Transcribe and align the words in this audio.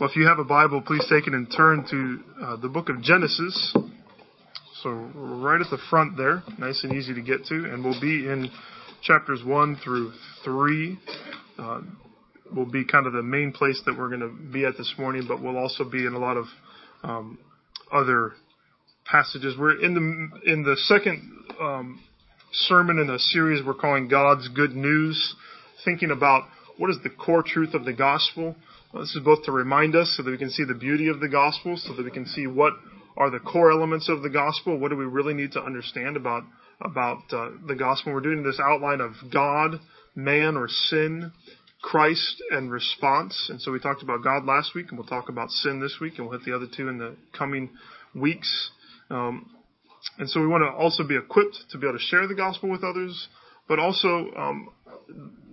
Well, 0.00 0.10
if 0.10 0.16
you 0.16 0.26
have 0.26 0.40
a 0.40 0.44
Bible, 0.44 0.80
please 0.80 1.04
take 1.08 1.28
it 1.28 1.34
and 1.34 1.46
turn 1.56 1.86
to 1.88 2.44
uh, 2.44 2.56
the 2.56 2.68
book 2.68 2.88
of 2.88 3.00
Genesis. 3.00 3.76
So, 4.82 4.90
right 4.90 5.60
at 5.60 5.70
the 5.70 5.78
front 5.88 6.16
there, 6.16 6.42
nice 6.58 6.82
and 6.82 6.92
easy 6.94 7.14
to 7.14 7.22
get 7.22 7.44
to, 7.46 7.54
and 7.54 7.84
we'll 7.84 8.00
be 8.00 8.26
in 8.26 8.50
chapters 9.02 9.44
1 9.44 9.76
through 9.84 10.12
3. 10.44 10.98
Uh, 11.58 11.80
will 12.56 12.66
be 12.66 12.84
kind 12.84 13.06
of 13.06 13.12
the 13.12 13.22
main 13.22 13.52
place 13.52 13.80
that 13.86 13.96
we're 13.96 14.08
going 14.08 14.20
to 14.20 14.52
be 14.52 14.64
at 14.64 14.76
this 14.76 14.92
morning, 14.98 15.26
but 15.28 15.40
we'll 15.40 15.58
also 15.58 15.84
be 15.84 16.06
in 16.06 16.14
a 16.14 16.18
lot 16.18 16.36
of 16.36 16.46
um, 17.04 17.38
other 17.92 18.32
passages. 19.04 19.54
We're 19.56 19.80
in 19.80 19.94
the 19.94 20.50
in 20.52 20.64
the 20.64 20.76
second 20.76 21.22
um, 21.60 22.00
sermon 22.52 22.98
in 22.98 23.10
a 23.10 23.18
series 23.18 23.64
we're 23.64 23.74
calling 23.74 24.08
God's 24.08 24.48
Good 24.48 24.74
News, 24.74 25.36
thinking 25.84 26.10
about 26.10 26.48
what 26.78 26.90
is 26.90 26.96
the 27.04 27.10
core 27.10 27.44
truth 27.46 27.74
of 27.74 27.84
the 27.84 27.92
gospel 27.92 28.56
this 29.00 29.14
is 29.14 29.22
both 29.24 29.44
to 29.44 29.52
remind 29.52 29.96
us 29.96 30.14
so 30.16 30.22
that 30.22 30.30
we 30.30 30.38
can 30.38 30.50
see 30.50 30.64
the 30.64 30.74
beauty 30.74 31.08
of 31.08 31.20
the 31.20 31.28
gospel, 31.28 31.76
so 31.76 31.94
that 31.94 32.04
we 32.04 32.10
can 32.10 32.26
see 32.26 32.46
what 32.46 32.72
are 33.16 33.30
the 33.30 33.38
core 33.38 33.70
elements 33.70 34.08
of 34.08 34.22
the 34.22 34.30
gospel. 34.30 34.78
What 34.78 34.90
do 34.90 34.96
we 34.96 35.04
really 35.04 35.34
need 35.34 35.52
to 35.52 35.62
understand 35.62 36.16
about 36.16 36.44
about 36.80 37.22
uh, 37.32 37.50
the 37.66 37.74
gospel? 37.74 38.12
We're 38.12 38.20
doing 38.20 38.42
this 38.42 38.60
outline 38.62 39.00
of 39.00 39.12
God, 39.32 39.80
man, 40.14 40.56
or 40.56 40.68
sin, 40.68 41.32
Christ, 41.82 42.42
and 42.50 42.70
response. 42.70 43.48
And 43.50 43.60
so 43.60 43.72
we 43.72 43.78
talked 43.78 44.02
about 44.02 44.22
God 44.22 44.44
last 44.44 44.74
week, 44.74 44.86
and 44.88 44.98
we'll 44.98 45.06
talk 45.06 45.28
about 45.28 45.50
sin 45.50 45.80
this 45.80 45.98
week, 46.00 46.14
and 46.18 46.28
we'll 46.28 46.38
hit 46.38 46.46
the 46.46 46.54
other 46.54 46.66
two 46.74 46.88
in 46.88 46.98
the 46.98 47.16
coming 47.36 47.70
weeks. 48.14 48.70
Um, 49.10 49.50
and 50.18 50.28
so 50.28 50.40
we 50.40 50.46
want 50.46 50.62
to 50.62 50.70
also 50.70 51.06
be 51.06 51.16
equipped 51.16 51.56
to 51.70 51.78
be 51.78 51.86
able 51.86 51.98
to 51.98 52.04
share 52.04 52.26
the 52.26 52.34
gospel 52.34 52.70
with 52.70 52.84
others, 52.84 53.28
but 53.68 53.78
also 53.78 54.30
um, 54.36 54.68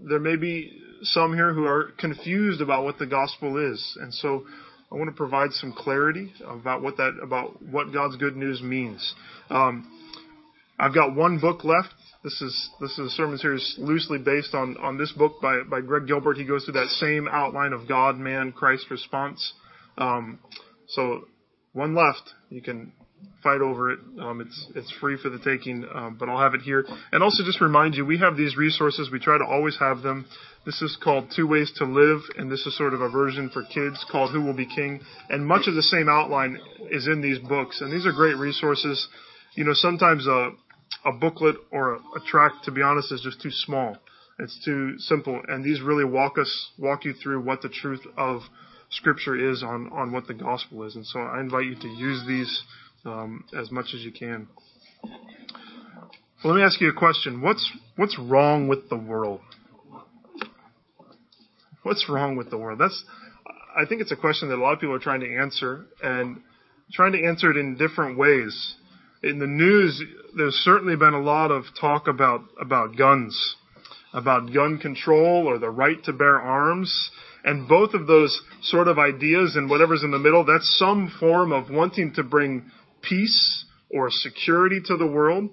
there 0.07 0.19
may 0.19 0.35
be 0.35 0.81
some 1.03 1.33
here 1.33 1.53
who 1.53 1.65
are 1.65 1.91
confused 1.97 2.61
about 2.61 2.83
what 2.83 2.97
the 2.99 3.05
gospel 3.05 3.57
is. 3.71 3.97
And 4.01 4.13
so 4.13 4.45
I 4.91 4.95
want 4.95 5.09
to 5.09 5.15
provide 5.15 5.51
some 5.53 5.73
clarity 5.73 6.33
about 6.45 6.81
what 6.81 6.97
that, 6.97 7.17
about 7.21 7.61
what 7.61 7.93
God's 7.93 8.17
good 8.17 8.35
news 8.35 8.61
means. 8.61 9.15
Um, 9.49 9.89
I've 10.79 10.93
got 10.93 11.15
one 11.15 11.39
book 11.39 11.63
left. 11.63 11.93
This 12.23 12.41
is 12.41 12.69
this 12.79 12.91
is 12.91 12.99
a 12.99 13.09
sermon 13.09 13.37
series 13.37 13.75
loosely 13.77 14.19
based 14.19 14.53
on 14.53 14.77
on 14.77 14.97
this 14.97 15.11
book 15.11 15.41
by 15.41 15.61
by 15.69 15.81
Greg 15.81 16.07
Gilbert. 16.07 16.37
He 16.37 16.43
goes 16.43 16.65
through 16.65 16.73
that 16.73 16.89
same 16.89 17.27
outline 17.31 17.73
of 17.73 17.87
God, 17.87 18.17
man, 18.17 18.51
Christ 18.51 18.85
response. 18.89 19.53
Um, 19.97 20.39
so 20.87 21.27
one 21.73 21.95
left. 21.95 22.33
You 22.49 22.61
can 22.61 22.93
fight 23.43 23.61
over 23.61 23.91
it. 23.91 23.99
Um, 24.19 24.41
it's 24.41 24.67
it's 24.75 24.91
free 24.99 25.17
for 25.21 25.29
the 25.29 25.39
taking, 25.39 25.85
um, 25.93 26.17
but 26.19 26.29
I'll 26.29 26.39
have 26.39 26.53
it 26.53 26.61
here. 26.61 26.85
And 27.11 27.23
also 27.23 27.43
just 27.43 27.61
remind 27.61 27.95
you, 27.95 28.05
we 28.05 28.19
have 28.19 28.37
these 28.37 28.55
resources. 28.55 29.09
We 29.11 29.19
try 29.19 29.37
to 29.37 29.45
always 29.45 29.77
have 29.79 30.01
them. 30.01 30.25
This 30.65 30.81
is 30.81 30.97
called 31.03 31.31
Two 31.35 31.47
Ways 31.47 31.71
to 31.77 31.85
Live, 31.85 32.21
and 32.37 32.51
this 32.51 32.65
is 32.67 32.77
sort 32.77 32.93
of 32.93 33.01
a 33.01 33.09
version 33.09 33.49
for 33.49 33.63
kids 33.63 34.05
called 34.11 34.31
Who 34.31 34.41
Will 34.41 34.53
Be 34.53 34.67
King. 34.67 35.01
And 35.29 35.45
much 35.45 35.67
of 35.67 35.73
the 35.73 35.81
same 35.81 36.07
outline 36.07 36.59
is 36.91 37.07
in 37.07 37.21
these 37.21 37.39
books, 37.39 37.81
and 37.81 37.91
these 37.91 38.05
are 38.05 38.11
great 38.11 38.37
resources. 38.37 39.07
You 39.55 39.63
know, 39.63 39.73
sometimes 39.73 40.27
a 40.27 40.51
a 41.03 41.11
booklet 41.11 41.55
or 41.71 41.95
a, 41.95 41.97
a 41.97 42.19
tract, 42.27 42.65
to 42.65 42.71
be 42.71 42.81
honest, 42.81 43.11
is 43.11 43.21
just 43.21 43.41
too 43.41 43.51
small. 43.51 43.97
It's 44.39 44.63
too 44.63 44.97
simple, 44.97 45.41
and 45.47 45.63
these 45.63 45.81
really 45.81 46.05
walk 46.05 46.37
us 46.37 46.71
walk 46.77 47.05
you 47.05 47.13
through 47.13 47.41
what 47.41 47.61
the 47.61 47.69
truth 47.69 48.01
of 48.17 48.41
Scripture 48.89 49.51
is 49.51 49.63
on 49.63 49.89
on 49.91 50.11
what 50.11 50.27
the 50.27 50.33
gospel 50.33 50.83
is. 50.83 50.95
And 50.95 51.05
so 51.05 51.19
I 51.19 51.39
invite 51.39 51.65
you 51.65 51.75
to 51.75 51.87
use 51.87 52.23
these 52.27 52.63
um, 53.05 53.45
as 53.57 53.71
much 53.71 53.87
as 53.93 54.01
you 54.01 54.11
can. 54.11 54.47
Let 56.43 56.55
me 56.55 56.63
ask 56.63 56.81
you 56.81 56.89
a 56.89 56.93
question. 56.93 57.41
What's 57.41 57.71
what's 57.95 58.17
wrong 58.17 58.67
with 58.67 58.89
the 58.89 58.97
world? 58.97 59.41
What's 61.83 62.07
wrong 62.09 62.35
with 62.35 62.49
the 62.49 62.57
world? 62.57 62.79
That's 62.79 63.03
I 63.77 63.85
think 63.85 64.01
it's 64.01 64.11
a 64.11 64.15
question 64.15 64.49
that 64.49 64.55
a 64.55 64.61
lot 64.61 64.73
of 64.73 64.79
people 64.79 64.95
are 64.95 64.99
trying 64.99 65.21
to 65.21 65.37
answer 65.37 65.85
and 66.01 66.41
trying 66.93 67.13
to 67.13 67.25
answer 67.25 67.51
it 67.51 67.57
in 67.57 67.77
different 67.77 68.17
ways. 68.17 68.75
In 69.23 69.39
the 69.39 69.47
news, 69.47 70.01
there's 70.35 70.55
certainly 70.55 70.95
been 70.95 71.13
a 71.13 71.21
lot 71.21 71.51
of 71.51 71.65
talk 71.79 72.07
about 72.07 72.41
about 72.59 72.97
guns, 72.97 73.55
about 74.13 74.51
gun 74.51 74.79
control 74.79 75.47
or 75.47 75.59
the 75.59 75.69
right 75.69 76.03
to 76.05 76.13
bear 76.13 76.39
arms. 76.39 77.11
And 77.43 77.67
both 77.67 77.95
of 77.95 78.05
those 78.05 78.39
sort 78.61 78.87
of 78.87 78.99
ideas 78.99 79.55
and 79.55 79.69
whatever's 79.69 80.03
in 80.03 80.11
the 80.11 80.19
middle, 80.19 80.45
that's 80.45 80.77
some 80.77 81.11
form 81.19 81.51
of 81.51 81.71
wanting 81.71 82.13
to 82.13 82.23
bring 82.23 82.69
peace 83.01 83.65
or 83.89 84.09
security 84.09 84.79
to 84.85 84.97
the 84.97 85.07
world, 85.07 85.49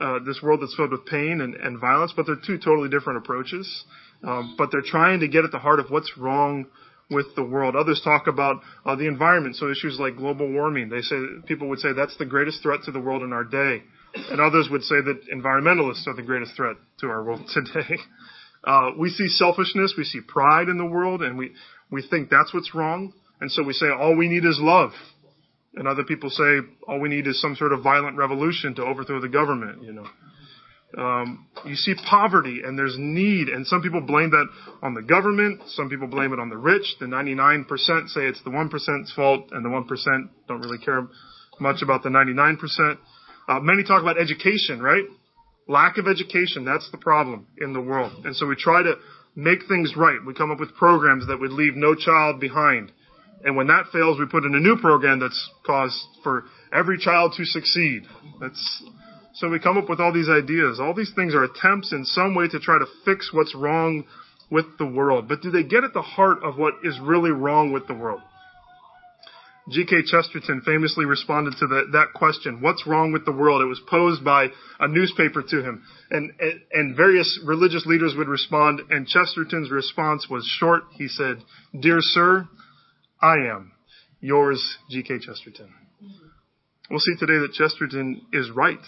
uh, 0.00 0.18
this 0.24 0.40
world 0.42 0.60
that's 0.60 0.74
filled 0.76 0.92
with 0.92 1.06
pain 1.06 1.40
and, 1.40 1.54
and, 1.54 1.80
violence, 1.80 2.12
but 2.14 2.26
they're 2.26 2.36
two 2.36 2.58
totally 2.58 2.88
different 2.88 3.18
approaches. 3.18 3.84
Um, 4.22 4.54
but 4.58 4.70
they're 4.70 4.82
trying 4.84 5.20
to 5.20 5.28
get 5.28 5.44
at 5.44 5.52
the 5.52 5.58
heart 5.58 5.80
of 5.80 5.90
what's 5.90 6.12
wrong 6.18 6.66
with 7.10 7.26
the 7.36 7.42
world. 7.42 7.76
Others 7.76 8.02
talk 8.04 8.26
about 8.26 8.60
uh, 8.84 8.96
the 8.96 9.06
environment, 9.06 9.56
so 9.56 9.70
issues 9.70 9.98
like 9.98 10.16
global 10.16 10.50
warming. 10.50 10.88
They 10.88 11.00
say 11.00 11.16
people 11.46 11.68
would 11.68 11.78
say 11.78 11.92
that's 11.92 12.16
the 12.18 12.26
greatest 12.26 12.62
threat 12.62 12.80
to 12.84 12.92
the 12.92 13.00
world 13.00 13.22
in 13.22 13.32
our 13.32 13.44
day, 13.44 13.82
and 14.30 14.40
others 14.40 14.68
would 14.70 14.82
say 14.82 14.96
that 14.96 15.28
environmentalists 15.32 16.06
are 16.06 16.14
the 16.14 16.22
greatest 16.22 16.54
threat 16.56 16.76
to 17.00 17.06
our 17.06 17.24
world 17.24 17.48
today. 17.54 17.96
Uh, 18.64 18.90
we 18.98 19.08
see 19.08 19.28
selfishness, 19.28 19.94
we 19.96 20.04
see 20.04 20.20
pride 20.20 20.68
in 20.68 20.78
the 20.78 20.86
world, 20.86 21.22
and 21.22 21.38
we 21.38 21.52
we 21.90 22.06
think 22.08 22.28
that's 22.28 22.52
what's 22.52 22.74
wrong, 22.74 23.12
and 23.40 23.50
so 23.50 23.62
we 23.62 23.72
say 23.72 23.86
all 23.88 24.16
we 24.16 24.28
need 24.28 24.44
is 24.44 24.58
love. 24.60 24.90
And 25.74 25.86
other 25.86 26.04
people 26.04 26.30
say 26.30 26.58
all 26.86 27.00
we 27.00 27.08
need 27.08 27.26
is 27.26 27.40
some 27.40 27.54
sort 27.54 27.72
of 27.72 27.82
violent 27.82 28.16
revolution 28.16 28.74
to 28.76 28.82
overthrow 28.82 29.20
the 29.20 29.28
government, 29.28 29.82
you 29.82 29.92
know. 29.92 30.06
Um, 30.96 31.46
you 31.66 31.74
see 31.74 31.94
poverty 32.08 32.62
and 32.64 32.78
there's 32.78 32.96
need, 32.98 33.48
and 33.48 33.66
some 33.66 33.82
people 33.82 34.00
blame 34.00 34.30
that 34.30 34.46
on 34.82 34.94
the 34.94 35.02
government. 35.02 35.60
Some 35.66 35.90
people 35.90 36.06
blame 36.06 36.32
it 36.32 36.38
on 36.38 36.48
the 36.48 36.56
rich. 36.56 36.96
The 36.98 37.04
99% 37.06 37.66
say 38.08 38.22
it's 38.22 38.42
the 38.42 38.50
1%'s 38.50 39.12
fault, 39.12 39.50
and 39.52 39.62
the 39.62 39.68
1% 39.68 40.28
don't 40.48 40.60
really 40.60 40.78
care 40.78 41.06
much 41.60 41.82
about 41.82 42.02
the 42.02 42.08
99%. 42.08 42.96
Uh, 43.48 43.60
many 43.60 43.84
talk 43.84 44.00
about 44.00 44.18
education, 44.18 44.80
right? 44.80 45.04
Lack 45.66 45.98
of 45.98 46.06
education, 46.08 46.64
that's 46.64 46.90
the 46.90 46.98
problem 46.98 47.46
in 47.58 47.74
the 47.74 47.80
world. 47.80 48.24
And 48.24 48.34
so 48.34 48.46
we 48.46 48.56
try 48.56 48.82
to 48.82 48.94
make 49.36 49.60
things 49.68 49.92
right. 49.94 50.18
We 50.26 50.32
come 50.32 50.50
up 50.50 50.58
with 50.58 50.74
programs 50.74 51.26
that 51.26 51.38
would 51.38 51.52
leave 51.52 51.74
no 51.76 51.94
child 51.94 52.40
behind. 52.40 52.92
And 53.44 53.56
when 53.56 53.68
that 53.68 53.86
fails, 53.92 54.18
we 54.18 54.26
put 54.26 54.44
in 54.44 54.54
a 54.54 54.60
new 54.60 54.76
program 54.76 55.20
that's 55.20 55.50
caused 55.64 55.98
for 56.22 56.44
every 56.72 56.98
child 56.98 57.34
to 57.36 57.44
succeed. 57.44 58.02
That's, 58.40 58.84
so 59.34 59.48
we 59.48 59.60
come 59.60 59.78
up 59.78 59.88
with 59.88 60.00
all 60.00 60.12
these 60.12 60.28
ideas. 60.28 60.80
All 60.80 60.94
these 60.94 61.12
things 61.14 61.34
are 61.34 61.44
attempts 61.44 61.92
in 61.92 62.04
some 62.04 62.34
way 62.34 62.48
to 62.48 62.58
try 62.58 62.78
to 62.78 62.86
fix 63.04 63.30
what's 63.32 63.54
wrong 63.54 64.04
with 64.50 64.66
the 64.78 64.86
world. 64.86 65.28
But 65.28 65.42
do 65.42 65.50
they 65.50 65.62
get 65.62 65.84
at 65.84 65.92
the 65.92 66.02
heart 66.02 66.42
of 66.42 66.58
what 66.58 66.74
is 66.82 66.98
really 67.00 67.30
wrong 67.30 67.72
with 67.72 67.86
the 67.86 67.94
world? 67.94 68.20
G.K. 69.70 69.96
Chesterton 70.06 70.62
famously 70.64 71.04
responded 71.04 71.54
to 71.58 71.66
the, 71.66 71.88
that 71.92 72.14
question, 72.14 72.62
what's 72.62 72.86
wrong 72.86 73.12
with 73.12 73.26
the 73.26 73.32
world? 73.32 73.60
It 73.60 73.66
was 73.66 73.80
posed 73.86 74.24
by 74.24 74.46
a 74.80 74.88
newspaper 74.88 75.42
to 75.42 75.62
him. 75.62 75.84
And, 76.10 76.32
and, 76.40 76.60
and 76.72 76.96
various 76.96 77.38
religious 77.44 77.84
leaders 77.84 78.14
would 78.16 78.28
respond, 78.28 78.80
and 78.88 79.06
Chesterton's 79.06 79.70
response 79.70 80.26
was 80.30 80.46
short. 80.58 80.84
He 80.92 81.08
said, 81.08 81.36
Dear 81.78 81.98
sir, 82.00 82.48
I 83.20 83.34
am. 83.34 83.72
Yours, 84.20 84.78
G.K. 84.90 85.18
Chesterton. 85.20 85.72
We'll 86.90 87.00
see 87.00 87.16
today 87.18 87.38
that 87.38 87.52
Chesterton 87.52 88.22
is 88.32 88.50
right. 88.50 88.80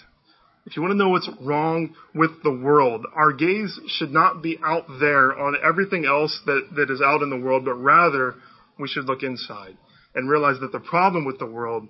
If 0.67 0.77
you 0.77 0.83
want 0.83 0.93
to 0.93 0.97
know 0.97 1.09
what's 1.09 1.29
wrong 1.41 1.95
with 2.15 2.43
the 2.43 2.53
world, 2.53 3.07
our 3.15 3.33
gaze 3.33 3.79
should 3.89 4.13
not 4.13 4.43
be 4.43 4.59
out 4.65 4.85
there 5.01 5.37
on 5.39 5.57
everything 5.63 6.05
else 6.05 6.39
that, 6.47 6.69
that 6.77 6.91
is 6.91 7.01
out 7.01 7.23
in 7.23 7.31
the 7.31 7.39
world, 7.39 7.65
but 7.65 7.75
rather 7.75 8.35
we 8.79 8.89
should 8.89 9.07
look 9.07 9.23
inside 9.23 9.77
and 10.15 10.31
realize 10.31 10.61
that 10.61 10.73
the 10.73 10.81
problem 10.81 11.25
with 11.25 11.39
the 11.39 11.47
world 11.47 11.89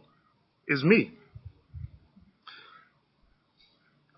is 0.68 0.84
me. 0.84 1.12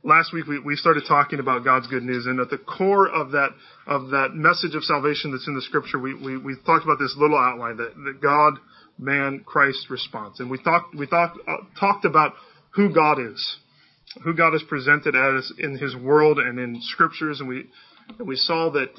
Last 0.02 0.32
week 0.32 0.46
we, 0.46 0.58
we 0.58 0.76
started 0.76 1.04
talking 1.06 1.38
about 1.38 1.64
God's 1.64 1.86
good 1.86 2.02
news, 2.02 2.26
and 2.26 2.40
at 2.40 2.50
the 2.50 2.58
core 2.58 3.08
of 3.08 3.32
that 3.32 3.50
of 3.86 4.10
that 4.10 4.30
message 4.34 4.74
of 4.74 4.84
salvation 4.84 5.32
that's 5.32 5.46
in 5.46 5.54
the 5.54 5.62
Scripture, 5.62 5.98
we 5.98 6.14
we, 6.14 6.36
we 6.36 6.56
talked 6.66 6.84
about 6.84 6.98
this 6.98 7.14
little 7.16 7.38
outline 7.38 7.76
that, 7.76 7.94
that 8.04 8.20
God, 8.20 8.54
man, 8.98 9.42
Christ 9.44 9.88
response, 9.90 10.40
and 10.40 10.50
we 10.50 10.62
talked 10.62 10.94
we 10.94 11.06
talked 11.06 11.38
uh, 11.46 11.56
talked 11.78 12.04
about 12.04 12.34
who 12.70 12.92
God 12.92 13.18
is, 13.20 13.56
who 14.24 14.34
God 14.34 14.54
is 14.54 14.62
presented 14.68 15.14
as 15.14 15.52
in 15.58 15.78
His 15.78 15.96
world 15.96 16.38
and 16.38 16.58
in 16.58 16.80
Scriptures, 16.82 17.40
and 17.40 17.48
we 17.48 17.66
and 18.18 18.26
we 18.26 18.36
saw 18.36 18.70
that 18.70 18.90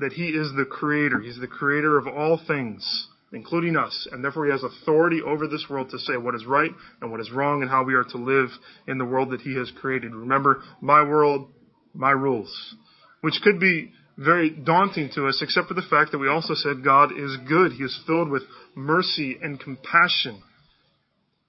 that 0.00 0.12
He 0.12 0.28
is 0.28 0.52
the 0.56 0.64
Creator. 0.64 1.20
He's 1.20 1.38
the 1.40 1.46
Creator 1.46 1.98
of 1.98 2.06
all 2.06 2.40
things 2.46 3.08
including 3.32 3.76
us, 3.76 4.08
and 4.10 4.24
therefore 4.24 4.46
he 4.46 4.52
has 4.52 4.62
authority 4.62 5.20
over 5.20 5.46
this 5.46 5.66
world 5.68 5.90
to 5.90 5.98
say 5.98 6.16
what 6.16 6.34
is 6.34 6.46
right 6.46 6.70
and 7.00 7.10
what 7.10 7.20
is 7.20 7.30
wrong 7.30 7.62
and 7.62 7.70
how 7.70 7.84
we 7.84 7.94
are 7.94 8.04
to 8.04 8.16
live 8.16 8.48
in 8.86 8.98
the 8.98 9.04
world 9.04 9.30
that 9.30 9.42
he 9.42 9.54
has 9.56 9.70
created. 9.80 10.14
Remember, 10.14 10.62
my 10.80 11.02
world, 11.02 11.48
my 11.94 12.10
rules, 12.10 12.74
which 13.20 13.40
could 13.42 13.60
be 13.60 13.92
very 14.16 14.50
daunting 14.50 15.10
to 15.14 15.26
us, 15.26 15.40
except 15.42 15.68
for 15.68 15.74
the 15.74 15.82
fact 15.88 16.10
that 16.10 16.18
we 16.18 16.28
also 16.28 16.54
said 16.54 16.82
God 16.82 17.12
is 17.12 17.36
good. 17.48 17.72
He 17.72 17.84
is 17.84 17.98
filled 18.06 18.28
with 18.30 18.42
mercy 18.74 19.38
and 19.40 19.60
compassion. 19.60 20.42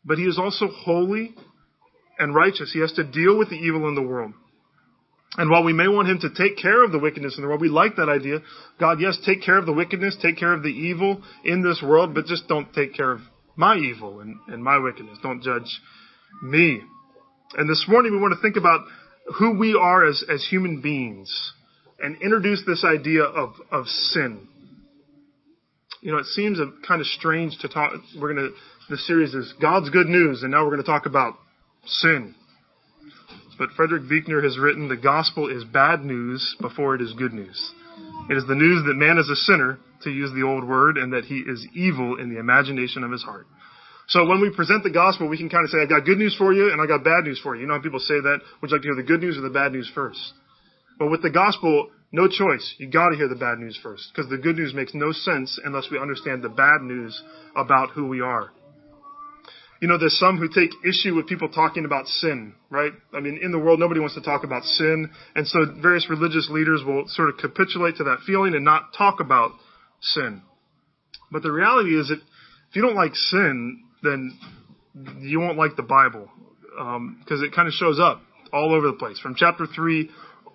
But 0.05 0.17
he 0.17 0.25
is 0.25 0.37
also 0.37 0.67
holy 0.67 1.33
and 2.19 2.35
righteous. 2.35 2.71
He 2.71 2.79
has 2.79 2.93
to 2.93 3.03
deal 3.03 3.37
with 3.37 3.49
the 3.49 3.55
evil 3.55 3.87
in 3.87 3.95
the 3.95 4.01
world. 4.01 4.33
And 5.37 5.49
while 5.51 5.63
we 5.63 5.73
may 5.73 5.87
want 5.87 6.09
him 6.09 6.19
to 6.21 6.29
take 6.29 6.57
care 6.57 6.83
of 6.83 6.91
the 6.91 6.99
wickedness 6.99 7.35
in 7.37 7.43
the 7.43 7.47
world, 7.47 7.61
we 7.61 7.69
like 7.69 7.95
that 7.97 8.09
idea. 8.09 8.39
God, 8.79 8.99
yes, 8.99 9.17
take 9.25 9.43
care 9.43 9.57
of 9.57 9.65
the 9.65 9.73
wickedness, 9.73 10.17
take 10.21 10.37
care 10.37 10.53
of 10.53 10.63
the 10.63 10.69
evil 10.69 11.21
in 11.43 11.61
this 11.61 11.83
world, 11.83 12.15
but 12.15 12.25
just 12.25 12.47
don't 12.47 12.73
take 12.73 12.95
care 12.95 13.11
of 13.11 13.21
my 13.55 13.75
evil 13.75 14.21
and, 14.21 14.37
and 14.47 14.63
my 14.63 14.79
wickedness. 14.79 15.19
Don't 15.21 15.43
judge 15.43 15.79
me. 16.41 16.81
And 17.55 17.69
this 17.69 17.85
morning 17.87 18.11
we 18.11 18.19
want 18.19 18.33
to 18.33 18.41
think 18.41 18.57
about 18.57 18.81
who 19.37 19.57
we 19.57 19.77
are 19.79 20.07
as, 20.07 20.23
as 20.33 20.45
human 20.49 20.81
beings 20.81 21.53
and 22.01 22.21
introduce 22.21 22.63
this 22.65 22.83
idea 22.83 23.23
of, 23.23 23.53
of 23.71 23.85
sin. 23.87 24.47
You 26.01 26.13
know, 26.13 26.17
it 26.17 26.25
seems 26.27 26.59
a, 26.59 26.71
kind 26.87 27.01
of 27.01 27.07
strange 27.07 27.57
to 27.59 27.67
talk. 27.67 27.93
We're 28.19 28.33
going 28.33 28.49
to, 28.49 28.55
the 28.89 28.97
series 28.97 29.33
is 29.33 29.53
God's 29.61 29.89
good 29.89 30.07
news, 30.07 30.41
and 30.41 30.51
now 30.51 30.63
we're 30.63 30.71
going 30.71 30.83
to 30.83 30.87
talk 30.87 31.05
about 31.05 31.35
sin. 31.85 32.35
But 33.59 33.71
Frederick 33.75 34.07
Buechner 34.07 34.41
has 34.41 34.57
written, 34.57 34.87
the 34.87 34.95
gospel 34.95 35.49
is 35.49 35.65
bad 35.65 36.05
news 36.05 36.55
before 36.61 36.95
it 36.95 37.01
is 37.01 37.13
good 37.13 37.33
news. 37.33 37.73
It 38.29 38.37
is 38.37 38.47
the 38.47 38.55
news 38.55 38.85
that 38.87 38.95
man 38.95 39.17
is 39.17 39.29
a 39.29 39.35
sinner, 39.35 39.77
to 40.03 40.09
use 40.09 40.31
the 40.33 40.47
old 40.47 40.63
word, 40.63 40.97
and 40.97 41.11
that 41.11 41.25
he 41.25 41.39
is 41.39 41.67
evil 41.73 42.17
in 42.17 42.33
the 42.33 42.39
imagination 42.39 43.03
of 43.03 43.11
his 43.11 43.21
heart. 43.21 43.47
So 44.07 44.25
when 44.25 44.41
we 44.41 44.49
present 44.49 44.83
the 44.83 44.89
gospel, 44.89 45.27
we 45.27 45.37
can 45.37 45.49
kind 45.49 45.65
of 45.65 45.69
say, 45.69 45.79
I 45.81 45.85
got 45.85 46.05
good 46.05 46.17
news 46.17 46.35
for 46.35 46.53
you 46.53 46.71
and 46.71 46.81
I 46.81 46.87
got 46.87 47.03
bad 47.03 47.25
news 47.25 47.39
for 47.43 47.53
you. 47.53 47.61
You 47.61 47.67
know 47.67 47.75
how 47.75 47.81
people 47.81 47.99
say 47.99 48.19
that? 48.19 48.39
Would 48.61 48.71
you 48.71 48.77
like 48.77 48.81
to 48.81 48.87
hear 48.87 48.95
the 48.95 49.03
good 49.03 49.21
news 49.21 49.37
or 49.37 49.41
the 49.41 49.51
bad 49.51 49.71
news 49.71 49.91
first? 49.93 50.19
But 50.97 51.11
with 51.11 51.21
the 51.21 51.29
gospel, 51.29 51.91
no 52.11 52.27
choice. 52.27 52.73
You 52.79 52.87
gotta 52.87 53.15
hear 53.15 53.27
the 53.27 53.35
bad 53.35 53.59
news 53.59 53.77
first. 53.83 54.09
Because 54.11 54.27
the 54.31 54.37
good 54.37 54.55
news 54.55 54.73
makes 54.73 54.95
no 54.95 55.11
sense 55.11 55.59
unless 55.63 55.91
we 55.91 55.99
understand 55.99 56.41
the 56.41 56.49
bad 56.49 56.81
news 56.81 57.21
about 57.55 57.91
who 57.91 58.07
we 58.07 58.21
are. 58.21 58.49
You 59.79 59.87
know, 59.87 59.97
there's 59.97 60.19
some 60.19 60.37
who 60.37 60.49
take 60.49 60.71
issue 60.85 61.15
with 61.15 61.27
people 61.27 61.47
talking 61.47 61.85
about 61.85 62.07
sin, 62.07 62.53
right? 62.69 62.91
I 63.13 63.21
mean, 63.21 63.39
in 63.41 63.51
the 63.51 63.59
world, 63.59 63.79
nobody 63.79 64.01
wants 64.01 64.15
to 64.15 64.21
talk 64.21 64.43
about 64.43 64.63
sin. 64.63 65.09
And 65.35 65.47
so 65.47 65.59
various 65.81 66.09
religious 66.09 66.49
leaders 66.51 66.83
will 66.85 67.05
sort 67.07 67.29
of 67.29 67.37
capitulate 67.37 67.95
to 67.97 68.03
that 68.05 68.19
feeling 68.27 68.55
and 68.55 68.65
not 68.65 68.93
talk 68.97 69.21
about 69.21 69.51
sin. 70.01 70.41
But 71.31 71.43
the 71.43 71.51
reality 71.51 71.97
is 71.97 72.09
that 72.09 72.19
if 72.69 72.75
you 72.75 72.81
don't 72.81 72.95
like 72.95 73.15
sin, 73.15 73.83
then 74.03 74.37
you 75.19 75.39
won't 75.39 75.57
like 75.57 75.75
the 75.75 75.83
Bible 75.83 76.29
because 76.69 77.39
um, 77.39 77.43
it 77.43 77.53
kind 77.53 77.67
of 77.67 77.73
shows 77.73 77.99
up 77.99 78.21
all 78.51 78.73
over 78.73 78.87
the 78.87 78.93
place 78.93 79.19
from 79.19 79.35
chapter 79.35 79.65
three 79.75 80.09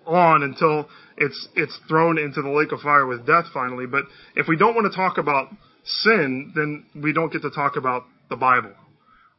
on 0.05 0.43
until 0.43 0.87
it's 1.17 1.47
it's 1.55 1.77
thrown 1.87 2.17
into 2.17 2.41
the 2.41 2.49
lake 2.49 2.71
of 2.71 2.79
fire 2.81 3.05
with 3.05 3.25
death 3.25 3.45
finally. 3.53 3.85
But 3.85 4.03
if 4.35 4.47
we 4.47 4.57
don't 4.57 4.75
want 4.75 4.91
to 4.91 4.95
talk 4.95 5.17
about 5.17 5.49
sin, 5.83 6.51
then 6.55 6.85
we 7.01 7.13
don't 7.13 7.31
get 7.31 7.41
to 7.43 7.51
talk 7.51 7.75
about 7.75 8.03
the 8.29 8.35
Bible, 8.35 8.71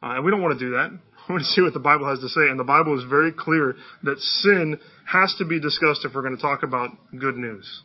uh, 0.07 0.15
and 0.15 0.25
we 0.25 0.31
don't 0.31 0.41
want 0.41 0.57
to 0.57 0.65
do 0.65 0.71
that. 0.71 0.91
We 1.27 1.33
want 1.33 1.43
to 1.43 1.51
see 1.51 1.61
what 1.61 1.73
the 1.73 1.79
Bible 1.79 2.07
has 2.07 2.19
to 2.19 2.29
say, 2.29 2.47
and 2.49 2.57
the 2.57 2.63
Bible 2.63 2.97
is 2.97 3.03
very 3.03 3.33
clear 3.33 3.75
that 4.03 4.17
sin 4.17 4.79
has 5.05 5.35
to 5.39 5.45
be 5.45 5.59
discussed 5.59 6.05
if 6.05 6.15
we're 6.15 6.21
going 6.21 6.37
to 6.37 6.41
talk 6.41 6.63
about 6.63 6.91
good 7.19 7.35
news. 7.35 7.83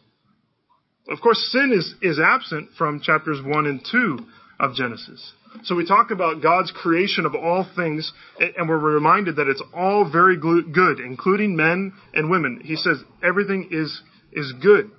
Of 1.08 1.20
course, 1.20 1.50
sin 1.50 1.72
is 1.72 1.92
is 2.00 2.20
absent 2.20 2.69
from 2.78 3.00
chapters 3.00 3.40
one 3.44 3.66
and 3.66 3.84
two 3.90 4.20
of 4.60 4.76
Genesis. 4.76 5.32
So 5.64 5.74
we 5.74 5.86
talk 5.86 6.10
about 6.10 6.42
God's 6.42 6.70
creation 6.70 7.26
of 7.26 7.34
all 7.34 7.66
things, 7.76 8.10
and 8.38 8.69
we're 8.69 8.78
reminded 8.78 9.36
that 9.36 9.48
it's 9.48 9.62
all 9.74 10.10
very 10.10 10.36
good, 10.38 11.00
including 11.00 11.56
men 11.56 11.92
and 12.14 12.30
women. 12.30 12.62
He 12.64 12.76
says 12.76 12.98
everything 13.22 13.69
is, 13.70 14.00
is 14.32 14.52
good. 14.62 14.90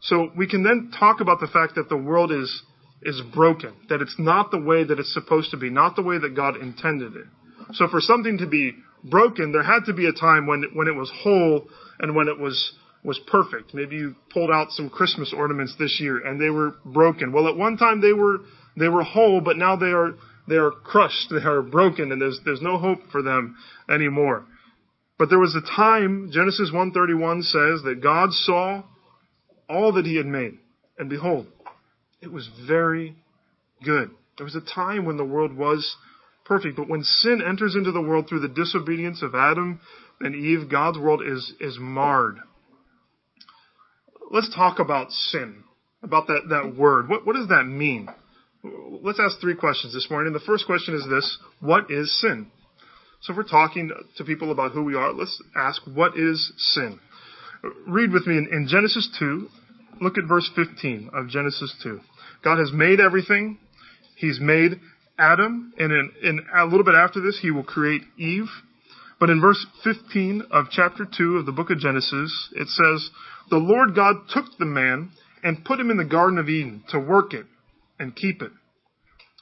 So 0.00 0.30
we 0.36 0.48
can 0.48 0.62
then 0.62 0.92
talk 0.98 1.20
about 1.20 1.40
the 1.40 1.46
fact 1.46 1.76
that 1.76 1.88
the 1.88 1.96
world 1.96 2.32
is, 2.32 2.62
is 3.02 3.20
broken, 3.34 3.74
that 3.88 4.00
it's 4.00 4.16
not 4.18 4.50
the 4.50 4.60
way 4.60 4.84
that 4.84 4.98
it's 4.98 5.12
supposed 5.12 5.50
to 5.50 5.56
be, 5.56 5.70
not 5.70 5.96
the 5.96 6.02
way 6.02 6.18
that 6.18 6.34
God 6.34 6.56
intended 6.56 7.14
it. 7.14 7.26
So 7.74 7.88
for 7.88 8.00
something 8.00 8.38
to 8.38 8.46
be 8.46 8.72
broken, 9.04 9.52
there 9.52 9.62
had 9.62 9.84
to 9.86 9.92
be 9.92 10.06
a 10.06 10.12
time 10.12 10.46
when, 10.46 10.64
when 10.74 10.88
it 10.88 10.94
was 10.94 11.10
whole 11.22 11.68
and 11.98 12.14
when 12.14 12.28
it 12.28 12.38
was, 12.38 12.72
was 13.04 13.20
perfect. 13.26 13.74
Maybe 13.74 13.96
you 13.96 14.14
pulled 14.32 14.50
out 14.50 14.70
some 14.70 14.90
Christmas 14.90 15.32
ornaments 15.36 15.74
this 15.78 15.98
year 16.00 16.18
and 16.18 16.40
they 16.40 16.50
were 16.50 16.74
broken. 16.84 17.32
Well, 17.32 17.48
at 17.48 17.56
one 17.56 17.76
time 17.76 18.00
they 18.00 18.12
were 18.12 18.38
they 18.78 18.88
were 18.88 19.02
whole, 19.02 19.40
but 19.40 19.56
now 19.56 19.76
they 19.76 19.86
are 19.86 20.14
they 20.48 20.56
are 20.56 20.70
crushed, 20.70 21.28
they 21.30 21.42
are 21.42 21.62
broken, 21.62 22.12
and 22.12 22.20
there's 22.20 22.40
there's 22.44 22.62
no 22.62 22.78
hope 22.78 22.98
for 23.10 23.22
them 23.22 23.56
anymore. 23.88 24.44
But 25.18 25.30
there 25.30 25.38
was 25.38 25.54
a 25.54 25.76
time, 25.76 26.30
Genesis 26.30 26.70
1:31 26.72 27.42
says 27.42 27.82
that 27.84 28.00
God 28.02 28.32
saw 28.32 28.82
all 29.68 29.92
that 29.92 30.04
he 30.04 30.16
had 30.16 30.26
made, 30.26 30.58
and 30.98 31.08
behold, 31.08 31.46
it 32.26 32.32
was 32.32 32.50
very 32.66 33.14
good. 33.84 34.10
There 34.36 34.44
was 34.44 34.56
a 34.56 34.60
time 34.60 35.04
when 35.04 35.16
the 35.16 35.24
world 35.24 35.56
was 35.56 35.96
perfect, 36.44 36.76
but 36.76 36.88
when 36.88 37.04
sin 37.04 37.40
enters 37.46 37.74
into 37.74 37.92
the 37.92 38.02
world 38.02 38.26
through 38.28 38.40
the 38.40 38.48
disobedience 38.48 39.22
of 39.22 39.34
Adam 39.34 39.80
and 40.20 40.34
Eve, 40.34 40.68
God's 40.68 40.98
world 40.98 41.22
is 41.24 41.52
is 41.60 41.78
marred. 41.80 42.38
Let's 44.30 44.52
talk 44.54 44.80
about 44.80 45.12
sin, 45.12 45.62
about 46.02 46.26
that, 46.26 46.48
that 46.50 46.76
word. 46.76 47.08
What, 47.08 47.24
what 47.24 47.36
does 47.36 47.48
that 47.48 47.64
mean? 47.64 48.08
let's 49.02 49.20
ask 49.20 49.38
three 49.40 49.54
questions 49.54 49.94
this 49.94 50.08
morning. 50.10 50.32
The 50.32 50.40
first 50.40 50.66
question 50.66 50.94
is 50.94 51.06
this 51.08 51.38
What 51.60 51.90
is 51.90 52.20
sin? 52.20 52.50
So 53.22 53.32
if 53.32 53.36
we're 53.36 53.44
talking 53.44 53.92
to 54.16 54.24
people 54.24 54.50
about 54.50 54.72
who 54.72 54.82
we 54.82 54.96
are, 54.96 55.12
let's 55.12 55.40
ask, 55.56 55.80
What 55.86 56.16
is 56.16 56.52
sin? 56.56 56.98
Read 57.86 58.10
with 58.10 58.26
me 58.26 58.36
in, 58.36 58.48
in 58.50 58.66
Genesis 58.68 59.08
2. 59.18 59.48
Look 60.00 60.18
at 60.18 60.28
verse 60.28 60.50
15 60.54 61.10
of 61.14 61.28
Genesis 61.28 61.74
2. 61.82 62.00
God 62.44 62.58
has 62.58 62.70
made 62.72 63.00
everything. 63.00 63.58
He's 64.16 64.38
made 64.40 64.80
Adam, 65.18 65.72
and 65.78 65.92
in, 65.92 66.10
in 66.22 66.46
a 66.54 66.64
little 66.66 66.84
bit 66.84 66.94
after 66.94 67.20
this, 67.20 67.38
he 67.40 67.50
will 67.50 67.64
create 67.64 68.02
Eve. 68.18 68.48
But 69.18 69.30
in 69.30 69.40
verse 69.40 69.64
15 69.84 70.42
of 70.50 70.66
chapter 70.70 71.06
2 71.06 71.36
of 71.36 71.46
the 71.46 71.52
book 71.52 71.70
of 71.70 71.78
Genesis, 71.78 72.50
it 72.52 72.68
says, 72.68 73.10
The 73.48 73.56
Lord 73.56 73.94
God 73.94 74.16
took 74.28 74.44
the 74.58 74.66
man 74.66 75.10
and 75.42 75.64
put 75.64 75.80
him 75.80 75.90
in 75.90 75.96
the 75.96 76.04
Garden 76.04 76.38
of 76.38 76.48
Eden 76.48 76.84
to 76.90 76.98
work 76.98 77.32
it 77.32 77.46
and 77.98 78.14
keep 78.14 78.42
it. 78.42 78.52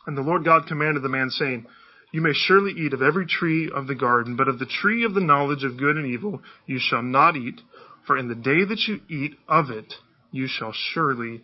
And 0.07 0.17
the 0.17 0.23
Lord 0.23 0.45
God 0.45 0.67
commanded 0.69 1.03
the 1.03 1.09
man, 1.09 1.31
saying, 1.31 1.67
You 2.13 2.21
may 2.21 2.33
surely 2.33 2.73
eat 2.73 2.93
of 2.93 3.03
every 3.03 3.27
tree 3.27 3.71
of 3.75 3.89
the 3.89 3.95
garden, 3.97 4.37
but 4.37 4.49
of 4.49 4.61
the 4.61 4.67
tree 4.67 5.05
of 5.05 5.15
the 5.15 5.21
knowledge 5.21 5.65
of 5.65 5.79
good 5.79 5.97
and 5.97 6.07
evil 6.07 6.41
you 6.67 6.79
shall 6.79 7.03
not 7.03 7.37
eat, 7.37 7.61
for 8.07 8.17
in 8.17 8.29
the 8.29 8.35
day 8.35 8.65
that 8.65 8.87
you 8.87 9.01
eat 9.09 9.35
of 9.49 9.71
it, 9.71 9.95
you 10.35 10.49
shall 10.49 10.73
surely 10.93 11.41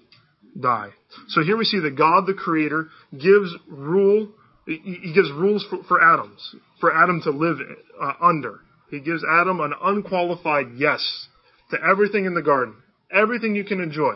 die. 0.59 0.91
So 1.29 1.45
here 1.45 1.57
we 1.57 1.65
see 1.65 1.79
that 1.79 1.97
God 1.97 2.27
the 2.27 2.35
Creator 2.35 2.89
gives 3.13 3.55
rule, 3.69 4.31
he 4.67 5.13
gives 5.15 5.31
rules 5.31 5.65
for, 5.71 5.85
for 5.85 6.03
Adam's, 6.03 6.57
for 6.81 6.93
Adam 6.93 7.21
to 7.23 7.31
live 7.31 7.59
uh, 8.03 8.13
under. 8.21 8.59
He 8.91 8.99
gives 8.99 9.25
Adam 9.25 9.61
an 9.61 9.75
unqualified 9.81 10.73
yes 10.77 11.29
to 11.71 11.79
everything 11.81 12.25
in 12.25 12.35
the 12.35 12.43
garden, 12.43 12.75
everything 13.13 13.55
you 13.55 13.63
can 13.63 13.81
enjoy. 13.81 14.15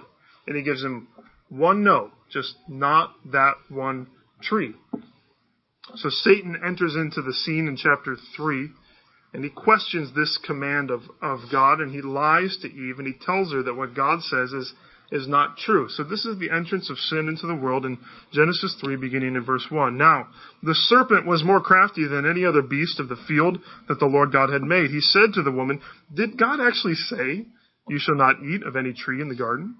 And 0.48 0.56
he 0.56 0.64
gives 0.64 0.82
him 0.82 1.06
one 1.48 1.84
no, 1.84 2.10
just 2.32 2.56
not 2.68 3.14
that 3.30 3.54
one 3.68 4.08
tree. 4.42 4.74
So 5.94 6.08
Satan 6.08 6.60
enters 6.66 6.96
into 6.96 7.22
the 7.22 7.32
scene 7.32 7.68
in 7.68 7.76
chapter 7.76 8.16
3, 8.36 8.70
and 9.34 9.42
he 9.42 9.50
questions 9.50 10.14
this 10.14 10.38
command 10.46 10.92
of, 10.92 11.02
of 11.20 11.40
God, 11.50 11.80
and 11.80 11.92
he 11.92 12.00
lies 12.00 12.56
to 12.62 12.68
Eve, 12.68 13.00
and 13.00 13.06
he 13.06 13.14
tells 13.26 13.52
her 13.52 13.64
that 13.64 13.74
what 13.74 13.94
God 13.94 14.22
says 14.22 14.52
is, 14.52 14.72
is 15.10 15.26
not 15.26 15.56
true. 15.58 15.88
So 15.88 16.04
this 16.04 16.24
is 16.24 16.38
the 16.38 16.54
entrance 16.54 16.88
of 16.88 16.98
sin 16.98 17.26
into 17.28 17.48
the 17.48 17.60
world 17.60 17.84
in 17.84 17.98
Genesis 18.32 18.76
3, 18.80 18.94
beginning 18.94 19.34
in 19.34 19.44
verse 19.44 19.66
1. 19.68 19.98
Now, 19.98 20.28
the 20.62 20.74
serpent 20.74 21.26
was 21.26 21.42
more 21.42 21.60
crafty 21.60 22.06
than 22.06 22.30
any 22.30 22.44
other 22.44 22.62
beast 22.62 23.00
of 23.00 23.08
the 23.08 23.18
field 23.26 23.58
that 23.88 23.98
the 23.98 24.06
Lord 24.06 24.30
God 24.32 24.50
had 24.50 24.62
made. 24.62 24.90
He 24.90 25.00
said 25.00 25.32
to 25.34 25.42
the 25.42 25.50
woman, 25.50 25.80
Did 26.14 26.38
God 26.38 26.60
actually 26.60 26.94
say, 26.94 27.44
You 27.88 27.98
shall 27.98 28.14
not 28.14 28.36
eat 28.40 28.62
of 28.62 28.76
any 28.76 28.92
tree 28.92 29.20
in 29.20 29.28
the 29.28 29.34
garden? 29.34 29.74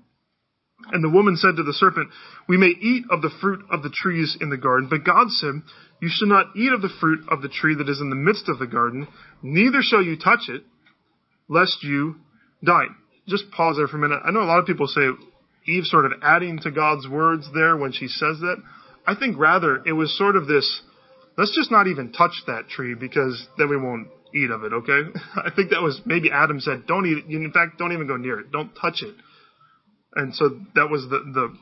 And 0.93 1.03
the 1.03 1.11
woman 1.11 1.37
said 1.37 1.57
to 1.57 1.62
the 1.62 1.73
serpent, 1.73 2.11
We 2.49 2.57
may 2.57 2.73
eat 2.81 3.05
of 3.11 3.23
the 3.23 3.31
fruit 3.41 3.64
of 3.71 3.83
the 3.83 3.93
trees 3.95 4.37
in 4.41 4.50
the 4.50 4.57
garden, 4.57 4.88
but 4.88 5.05
God 5.05 5.31
said, 5.31 5.62
You 6.00 6.09
shall 6.11 6.29
not 6.29 6.57
eat 6.57 6.73
of 6.73 6.83
the 6.83 6.93
fruit 7.00 7.25
of 7.29 7.43
the 7.43 7.49
tree 7.49 7.75
that 7.76 7.88
is 7.88 8.00
in 8.00 8.11
the 8.11 8.17
midst 8.17 8.49
of 8.49 8.59
the 8.59 8.67
garden, 8.67 9.09
neither 9.43 9.81
shall 9.81 10.03
you 10.03 10.17
touch 10.17 10.49
it, 10.49 10.62
lest 11.49 11.83
you 11.83 12.17
die. 12.62 12.87
Just 13.29 13.50
pause 13.50 13.76
there 13.76 13.88
for 13.88 13.97
a 13.97 14.00
minute. 14.00 14.21
I 14.25 14.31
know 14.31 14.43
a 14.43 14.45
lot 14.45 14.59
of 14.59 14.67
people 14.67 14.87
say 14.87 15.09
Eve 15.67 15.85
sort 15.85 16.07
of 16.07 16.12
adding 16.23 16.59
to 16.61 16.71
God's 16.71 17.09
words 17.09 17.49
there 17.55 17.76
when 17.76 17.93
she 17.93 18.09
says 18.09 18.38
that. 18.41 18.57
I 19.07 19.14
think 19.14 19.38
rather 19.38 19.83
it 19.87 19.93
was 19.93 20.17
sort 20.17 20.37
of 20.37 20.47
this, 20.47 20.83
let's 21.37 21.55
just 21.57 21.71
not 21.71 21.87
even 21.87 22.12
touch 22.12 22.33
that 22.47 22.69
tree 22.69 22.95
because 22.95 23.47
then 23.59 23.69
we 23.69 23.76
won't 23.76 24.09
eat 24.35 24.50
of 24.50 24.64
it, 24.64 24.73
okay? 24.73 25.09
I 25.37 25.50
think 25.55 25.71
that 25.71 25.83
was 25.83 26.00
maybe 26.05 26.31
Adam 26.31 26.61
said, 26.61 26.87
don't 26.87 27.07
eat 27.07 27.25
it. 27.25 27.35
In 27.35 27.53
fact, 27.53 27.79
don't 27.79 27.93
even 27.93 28.07
go 28.07 28.17
near 28.17 28.41
it. 28.41 28.53
Don't 28.53 28.73
touch 28.75 29.03
it. 29.03 29.14
And 30.14 30.35
so 30.35 30.61
that 30.75 30.90
was 30.90 31.02
the, 31.02 31.18
the, 31.33 31.56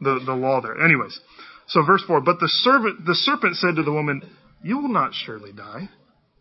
the, 0.00 0.24
the 0.26 0.34
law 0.34 0.60
there. 0.60 0.80
Anyways, 0.82 1.18
so 1.68 1.84
verse 1.84 2.02
4, 2.06 2.20
but 2.22 2.40
the 2.40 2.48
servant, 2.48 3.04
the 3.04 3.14
serpent 3.14 3.56
said 3.56 3.76
to 3.76 3.82
the 3.82 3.92
woman, 3.92 4.22
you 4.62 4.78
will 4.78 4.88
not 4.88 5.12
surely 5.14 5.52
die. 5.52 5.88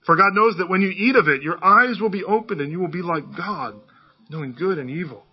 For 0.05 0.15
God 0.15 0.33
knows 0.33 0.55
that 0.57 0.69
when 0.69 0.81
you 0.81 0.89
eat 0.89 1.17
of 1.17 1.27
it, 1.27 1.41
your 1.41 1.63
eyes 1.63 1.99
will 1.99 2.09
be 2.09 2.23
opened 2.23 2.61
and 2.61 2.71
you 2.71 2.79
will 2.79 2.87
be 2.87 3.01
like 3.01 3.23
God, 3.35 3.75
knowing 4.29 4.53
good 4.57 4.77
and 4.77 4.89
evil. 4.89 5.23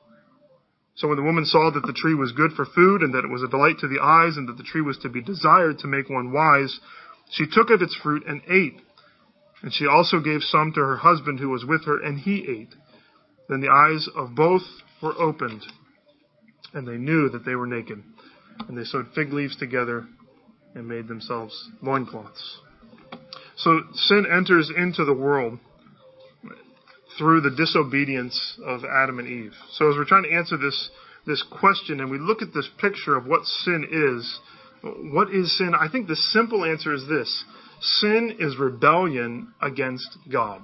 So 0.96 1.08
when 1.08 1.16
the 1.16 1.22
woman 1.22 1.44
saw 1.44 1.70
that 1.72 1.86
the 1.86 1.92
tree 1.92 2.14
was 2.14 2.32
good 2.32 2.52
for 2.52 2.64
food 2.64 3.02
and 3.02 3.14
that 3.14 3.24
it 3.24 3.30
was 3.30 3.42
a 3.42 3.48
delight 3.48 3.78
to 3.80 3.88
the 3.88 4.02
eyes 4.02 4.36
and 4.36 4.48
that 4.48 4.56
the 4.56 4.64
tree 4.64 4.82
was 4.82 4.98
to 4.98 5.08
be 5.08 5.22
desired 5.22 5.78
to 5.78 5.88
make 5.88 6.08
one 6.08 6.32
wise, 6.32 6.78
she 7.30 7.46
took 7.50 7.70
of 7.70 7.82
its 7.82 7.96
fruit 8.02 8.24
and 8.26 8.42
ate. 8.48 8.80
And 9.62 9.72
she 9.72 9.86
also 9.86 10.20
gave 10.20 10.42
some 10.42 10.72
to 10.74 10.80
her 10.80 10.96
husband 10.96 11.40
who 11.40 11.48
was 11.48 11.64
with 11.64 11.86
her, 11.86 12.00
and 12.00 12.18
he 12.18 12.46
ate. 12.48 12.74
Then 13.48 13.60
the 13.60 13.70
eyes 13.70 14.08
of 14.14 14.34
both 14.34 14.62
were 15.02 15.14
opened, 15.18 15.62
and 16.74 16.86
they 16.86 16.96
knew 16.96 17.28
that 17.30 17.44
they 17.44 17.54
were 17.54 17.66
naked. 17.66 18.02
And 18.68 18.76
they 18.76 18.84
sewed 18.84 19.06
fig 19.14 19.32
leaves 19.32 19.56
together 19.56 20.06
and 20.74 20.86
made 20.86 21.08
themselves 21.08 21.70
loincloths. 21.82 22.58
So 23.56 23.80
sin 23.94 24.26
enters 24.30 24.70
into 24.76 25.04
the 25.04 25.14
world 25.14 25.58
through 27.18 27.40
the 27.40 27.54
disobedience 27.56 28.58
of 28.64 28.80
Adam 28.84 29.18
and 29.18 29.28
Eve. 29.28 29.52
So 29.72 29.90
as 29.90 29.96
we're 29.96 30.04
trying 30.04 30.24
to 30.24 30.34
answer 30.34 30.56
this 30.56 30.90
this 31.26 31.42
question 31.58 32.00
and 32.00 32.10
we 32.10 32.18
look 32.18 32.42
at 32.42 32.52
this 32.52 32.68
picture 32.78 33.16
of 33.16 33.26
what 33.26 33.44
sin 33.44 33.86
is, 33.90 34.40
what 35.12 35.30
is 35.30 35.56
sin? 35.56 35.72
I 35.78 35.88
think 35.90 36.06
the 36.06 36.16
simple 36.16 36.64
answer 36.64 36.92
is 36.92 37.06
this. 37.08 37.44
Sin 37.80 38.36
is 38.38 38.58
rebellion 38.58 39.54
against 39.62 40.06
God. 40.30 40.60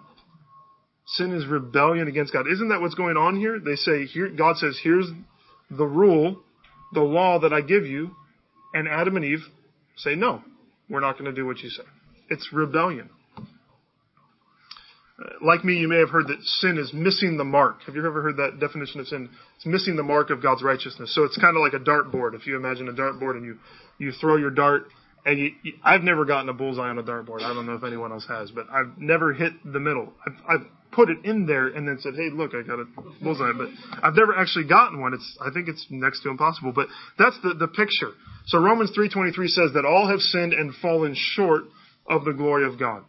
Sin 1.06 1.32
is 1.32 1.46
rebellion 1.46 2.08
against 2.08 2.32
God. 2.32 2.46
Isn't 2.46 2.68
that 2.68 2.80
what's 2.80 2.94
going 2.94 3.16
on 3.16 3.36
here? 3.36 3.58
They 3.58 3.76
say 3.76 4.04
here 4.04 4.28
God 4.28 4.56
says, 4.58 4.78
here's 4.82 5.06
the 5.70 5.86
rule, 5.86 6.42
the 6.92 7.00
law 7.00 7.38
that 7.40 7.52
I 7.52 7.60
give 7.60 7.86
you, 7.86 8.10
and 8.74 8.88
Adam 8.88 9.16
and 9.16 9.24
Eve 9.24 9.40
say, 9.96 10.14
no, 10.14 10.42
we're 10.88 11.00
not 11.00 11.18
going 11.18 11.26
to 11.26 11.32
do 11.32 11.46
what 11.46 11.58
you 11.58 11.70
say. 11.70 11.82
It's 12.28 12.48
rebellion. 12.52 13.10
Uh, 13.38 15.28
like 15.42 15.64
me, 15.64 15.74
you 15.74 15.88
may 15.88 15.98
have 15.98 16.10
heard 16.10 16.28
that 16.28 16.42
sin 16.42 16.78
is 16.78 16.92
missing 16.92 17.36
the 17.36 17.44
mark. 17.44 17.82
Have 17.86 17.94
you 17.94 18.06
ever 18.06 18.22
heard 18.22 18.36
that 18.38 18.58
definition 18.60 19.00
of 19.00 19.08
sin? 19.08 19.28
It's 19.56 19.66
missing 19.66 19.96
the 19.96 20.02
mark 20.02 20.30
of 20.30 20.42
God's 20.42 20.62
righteousness. 20.62 21.14
So 21.14 21.24
it's 21.24 21.36
kind 21.36 21.56
of 21.56 21.62
like 21.62 21.74
a 21.74 21.84
dartboard. 21.84 22.34
If 22.34 22.46
you 22.46 22.56
imagine 22.56 22.88
a 22.88 22.92
dartboard 22.92 23.36
and 23.36 23.44
you, 23.44 23.58
you 23.98 24.12
throw 24.12 24.36
your 24.36 24.50
dart 24.50 24.84
and 25.26 25.38
you, 25.38 25.50
you, 25.62 25.72
I've 25.84 26.02
never 26.02 26.24
gotten 26.24 26.48
a 26.48 26.54
bullseye 26.54 26.88
on 26.88 26.98
a 26.98 27.02
dartboard. 27.02 27.42
I 27.42 27.52
don't 27.52 27.66
know 27.66 27.74
if 27.74 27.84
anyone 27.84 28.12
else 28.12 28.26
has, 28.28 28.50
but 28.50 28.66
I've 28.70 28.96
never 28.96 29.34
hit 29.34 29.52
the 29.64 29.80
middle. 29.80 30.12
I've, 30.26 30.32
I've 30.48 30.66
put 30.92 31.10
it 31.10 31.24
in 31.24 31.46
there 31.46 31.68
and 31.68 31.86
then 31.86 31.98
said, 32.00 32.14
"Hey, 32.14 32.30
look, 32.32 32.54
I 32.54 32.62
got 32.62 32.80
a 32.80 32.86
bullseye," 33.22 33.52
but 33.56 33.68
I've 34.02 34.14
never 34.14 34.36
actually 34.36 34.66
gotten 34.66 35.00
one. 35.00 35.14
It's 35.14 35.38
I 35.40 35.50
think 35.52 35.68
it's 35.68 35.86
next 35.90 36.22
to 36.22 36.30
impossible. 36.30 36.72
But 36.72 36.88
that's 37.18 37.38
the 37.42 37.54
the 37.54 37.68
picture. 37.68 38.12
So 38.46 38.58
Romans 38.58 38.90
three 38.94 39.08
twenty 39.08 39.32
three 39.32 39.48
says 39.48 39.72
that 39.74 39.84
all 39.84 40.08
have 40.08 40.20
sinned 40.20 40.52
and 40.52 40.74
fallen 40.76 41.14
short 41.14 41.64
of 42.08 42.24
the 42.24 42.32
glory 42.32 42.66
of 42.66 42.78
God. 42.78 43.04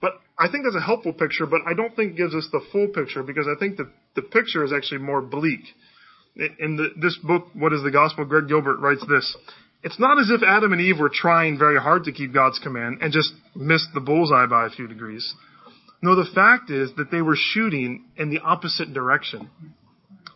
But 0.00 0.14
I 0.38 0.50
think 0.50 0.64
that's 0.64 0.76
a 0.76 0.84
helpful 0.84 1.12
picture, 1.12 1.46
but 1.46 1.60
I 1.66 1.74
don't 1.74 1.94
think 1.94 2.12
it 2.12 2.16
gives 2.16 2.34
us 2.34 2.48
the 2.50 2.60
full 2.72 2.88
picture 2.88 3.22
because 3.22 3.46
I 3.46 3.58
think 3.58 3.76
the 3.76 3.88
the 4.16 4.22
picture 4.22 4.64
is 4.64 4.72
actually 4.72 4.98
more 4.98 5.22
bleak. 5.22 5.60
In 6.34 6.76
the, 6.76 6.88
this 6.98 7.18
book, 7.22 7.48
What 7.52 7.74
is 7.74 7.82
the 7.82 7.90
Gospel? 7.90 8.24
Greg 8.24 8.48
Gilbert 8.48 8.78
writes 8.78 9.04
this. 9.06 9.36
It's 9.84 9.98
not 9.98 10.18
as 10.18 10.30
if 10.30 10.42
Adam 10.42 10.72
and 10.72 10.80
Eve 10.80 10.98
were 10.98 11.10
trying 11.12 11.58
very 11.58 11.78
hard 11.78 12.04
to 12.04 12.12
keep 12.12 12.32
God's 12.32 12.58
command 12.58 12.98
and 13.02 13.12
just 13.12 13.32
missed 13.54 13.88
the 13.92 14.00
bullseye 14.00 14.46
by 14.46 14.66
a 14.66 14.70
few 14.70 14.86
degrees. 14.86 15.34
No, 16.02 16.16
the 16.16 16.30
fact 16.34 16.70
is 16.70 16.90
that 16.96 17.10
they 17.10 17.22
were 17.22 17.36
shooting 17.36 18.04
in 18.16 18.30
the 18.30 18.40
opposite 18.40 18.92
direction. 18.92 19.48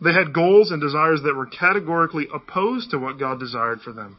They 0.01 0.13
had 0.13 0.33
goals 0.33 0.71
and 0.71 0.81
desires 0.81 1.21
that 1.23 1.35
were 1.35 1.47
categorically 1.47 2.27
opposed 2.33 2.91
to 2.91 2.99
what 2.99 3.19
God 3.19 3.39
desired 3.39 3.81
for 3.81 3.91
them. 3.91 4.17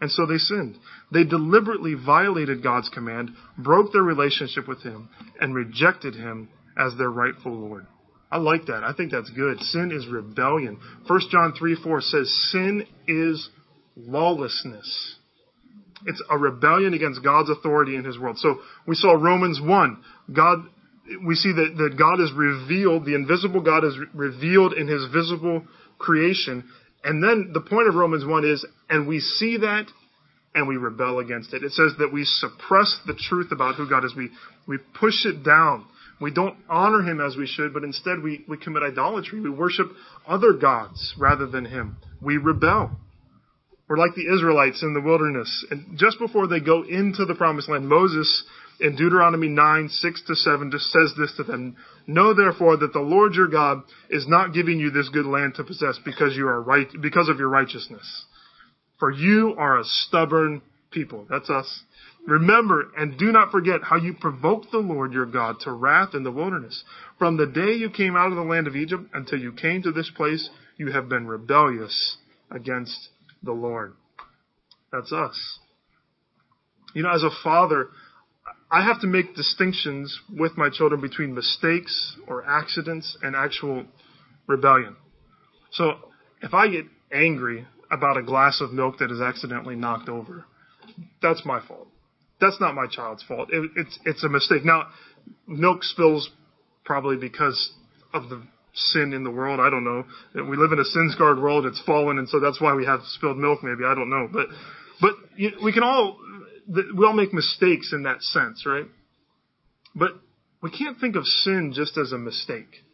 And 0.00 0.10
so 0.10 0.26
they 0.26 0.38
sinned. 0.38 0.78
They 1.12 1.24
deliberately 1.24 1.94
violated 1.94 2.62
God's 2.62 2.88
command, 2.88 3.30
broke 3.58 3.92
their 3.92 4.02
relationship 4.02 4.66
with 4.66 4.82
Him, 4.82 5.08
and 5.40 5.54
rejected 5.54 6.14
Him 6.14 6.48
as 6.76 6.96
their 6.96 7.10
rightful 7.10 7.52
Lord. 7.52 7.86
I 8.30 8.38
like 8.38 8.66
that. 8.66 8.84
I 8.84 8.92
think 8.92 9.10
that's 9.10 9.30
good. 9.30 9.60
Sin 9.60 9.90
is 9.92 10.06
rebellion. 10.06 10.78
1 11.06 11.20
John 11.30 11.52
3 11.58 11.76
4 11.82 12.00
says, 12.00 12.50
Sin 12.50 12.86
is 13.06 13.48
lawlessness. 13.96 15.16
It's 16.06 16.22
a 16.30 16.38
rebellion 16.38 16.94
against 16.94 17.22
God's 17.22 17.50
authority 17.50 17.96
in 17.96 18.04
His 18.04 18.18
world. 18.18 18.38
So 18.38 18.60
we 18.86 18.94
saw 18.94 19.12
Romans 19.12 19.60
1. 19.60 20.02
God, 20.32 20.60
we 21.24 21.34
see 21.34 21.52
that, 21.52 21.74
that 21.76 21.98
God 21.98 22.20
is 22.20 22.32
revealed, 22.32 23.04
the 23.04 23.14
invisible 23.14 23.60
God 23.60 23.84
is 23.84 23.94
revealed 24.14 24.72
in 24.74 24.88
His 24.88 25.06
visible 25.12 25.64
creation. 25.98 26.68
And 27.02 27.22
then 27.22 27.50
the 27.52 27.60
point 27.60 27.88
of 27.88 27.94
Romans 27.94 28.24
1 28.24 28.44
is, 28.44 28.64
and 28.88 29.06
we 29.06 29.20
see 29.20 29.58
that 29.58 29.86
and 30.54 30.66
we 30.66 30.76
rebel 30.76 31.20
against 31.20 31.54
it. 31.54 31.62
It 31.62 31.72
says 31.72 31.92
that 31.98 32.12
we 32.12 32.24
suppress 32.24 32.98
the 33.06 33.14
truth 33.14 33.52
about 33.52 33.76
who 33.76 33.88
God 33.88 34.04
is. 34.04 34.14
We, 34.16 34.30
we 34.66 34.78
push 34.98 35.24
it 35.24 35.44
down. 35.44 35.86
We 36.20 36.32
don't 36.32 36.56
honor 36.68 37.02
Him 37.02 37.20
as 37.20 37.36
we 37.36 37.46
should, 37.46 37.72
but 37.72 37.84
instead 37.84 38.22
we, 38.22 38.44
we 38.48 38.58
commit 38.58 38.82
idolatry. 38.82 39.40
We 39.40 39.50
worship 39.50 39.86
other 40.26 40.52
gods 40.52 41.14
rather 41.18 41.46
than 41.46 41.64
Him. 41.64 41.96
We 42.20 42.36
rebel. 42.36 42.90
We're 43.88 43.96
like 43.96 44.14
the 44.14 44.32
Israelites 44.32 44.82
in 44.82 44.94
the 44.94 45.00
wilderness. 45.00 45.66
And 45.70 45.98
just 45.98 46.18
before 46.18 46.46
they 46.46 46.60
go 46.60 46.82
into 46.82 47.24
the 47.24 47.34
promised 47.34 47.68
land, 47.68 47.88
Moses 47.88 48.44
in 48.80 48.96
Deuteronomy 48.96 49.48
9, 49.48 49.88
6 49.88 50.22
to 50.26 50.34
7 50.34 50.70
just 50.70 50.90
says 50.90 51.12
this 51.18 51.32
to 51.36 51.42
them. 51.42 51.76
Know 52.06 52.34
therefore 52.34 52.76
that 52.78 52.92
the 52.92 53.00
Lord 53.00 53.34
your 53.34 53.48
God 53.48 53.82
is 54.08 54.26
not 54.26 54.54
giving 54.54 54.78
you 54.78 54.90
this 54.90 55.08
good 55.10 55.26
land 55.26 55.54
to 55.56 55.64
possess 55.64 55.98
because 56.04 56.36
you 56.36 56.48
are 56.48 56.60
right, 56.60 56.88
because 57.00 57.28
of 57.28 57.38
your 57.38 57.48
righteousness. 57.48 58.24
For 58.98 59.10
you 59.10 59.54
are 59.58 59.78
a 59.78 59.84
stubborn 59.84 60.62
people. 60.90 61.26
That's 61.28 61.50
us. 61.50 61.82
Remember 62.26 62.90
and 62.96 63.18
do 63.18 63.32
not 63.32 63.50
forget 63.50 63.80
how 63.82 63.96
you 63.96 64.14
provoked 64.14 64.70
the 64.70 64.78
Lord 64.78 65.12
your 65.12 65.26
God 65.26 65.56
to 65.60 65.72
wrath 65.72 66.14
in 66.14 66.22
the 66.22 66.32
wilderness. 66.32 66.84
From 67.18 67.36
the 67.36 67.46
day 67.46 67.72
you 67.72 67.90
came 67.90 68.16
out 68.16 68.30
of 68.30 68.36
the 68.36 68.42
land 68.42 68.66
of 68.66 68.76
Egypt 68.76 69.04
until 69.14 69.38
you 69.38 69.52
came 69.52 69.82
to 69.82 69.92
this 69.92 70.10
place, 70.14 70.50
you 70.76 70.92
have 70.92 71.08
been 71.08 71.26
rebellious 71.26 72.16
against 72.50 73.08
the 73.42 73.52
Lord. 73.52 73.94
That's 74.92 75.12
us. 75.12 75.58
You 76.94 77.04
know, 77.04 77.10
as 77.10 77.22
a 77.22 77.30
father, 77.42 77.88
I 78.70 78.84
have 78.84 79.00
to 79.00 79.06
make 79.06 79.34
distinctions 79.34 80.16
with 80.32 80.56
my 80.56 80.70
children 80.70 81.00
between 81.00 81.34
mistakes 81.34 82.16
or 82.28 82.44
accidents 82.46 83.16
and 83.22 83.34
actual 83.34 83.84
rebellion. 84.46 84.96
So 85.72 85.94
if 86.42 86.54
I 86.54 86.68
get 86.68 86.84
angry 87.12 87.66
about 87.90 88.16
a 88.16 88.22
glass 88.22 88.60
of 88.60 88.72
milk 88.72 88.98
that 88.98 89.10
is 89.10 89.20
accidentally 89.20 89.74
knocked 89.74 90.08
over, 90.08 90.44
that's 91.20 91.44
my 91.44 91.60
fault. 91.66 91.88
That's 92.40 92.60
not 92.60 92.74
my 92.74 92.86
child's 92.86 93.22
fault. 93.24 93.48
It, 93.52 93.70
it's 93.76 93.98
it's 94.04 94.24
a 94.24 94.28
mistake. 94.28 94.64
Now, 94.64 94.86
milk 95.46 95.82
spills 95.82 96.30
probably 96.84 97.16
because 97.16 97.72
of 98.14 98.28
the 98.28 98.42
sin 98.72 99.12
in 99.12 99.24
the 99.24 99.30
world. 99.30 99.60
I 99.60 99.68
don't 99.68 99.84
know. 99.84 100.04
We 100.34 100.56
live 100.56 100.72
in 100.72 100.78
a 100.78 100.84
sin 100.84 101.10
scarred 101.12 101.40
world. 101.40 101.66
It's 101.66 101.82
fallen, 101.84 102.18
and 102.18 102.28
so 102.28 102.40
that's 102.40 102.60
why 102.60 102.74
we 102.74 102.86
have 102.86 103.00
spilled 103.14 103.36
milk. 103.36 103.62
Maybe 103.62 103.84
I 103.84 103.94
don't 103.94 104.08
know, 104.08 104.28
but 104.32 104.46
but 105.00 105.14
we 105.62 105.72
can 105.72 105.82
all 105.82 106.18
we 106.68 107.04
all 107.04 107.12
make 107.12 107.32
mistakes 107.32 107.92
in 107.92 108.04
that 108.04 108.22
sense, 108.22 108.64
right? 108.66 108.86
But 109.94 110.12
we 110.62 110.70
can't 110.70 110.98
think 111.00 111.16
of 111.16 111.24
sin 111.24 111.72
just 111.74 111.96
as 111.96 112.12
a 112.12 112.18
mistake. 112.18 112.84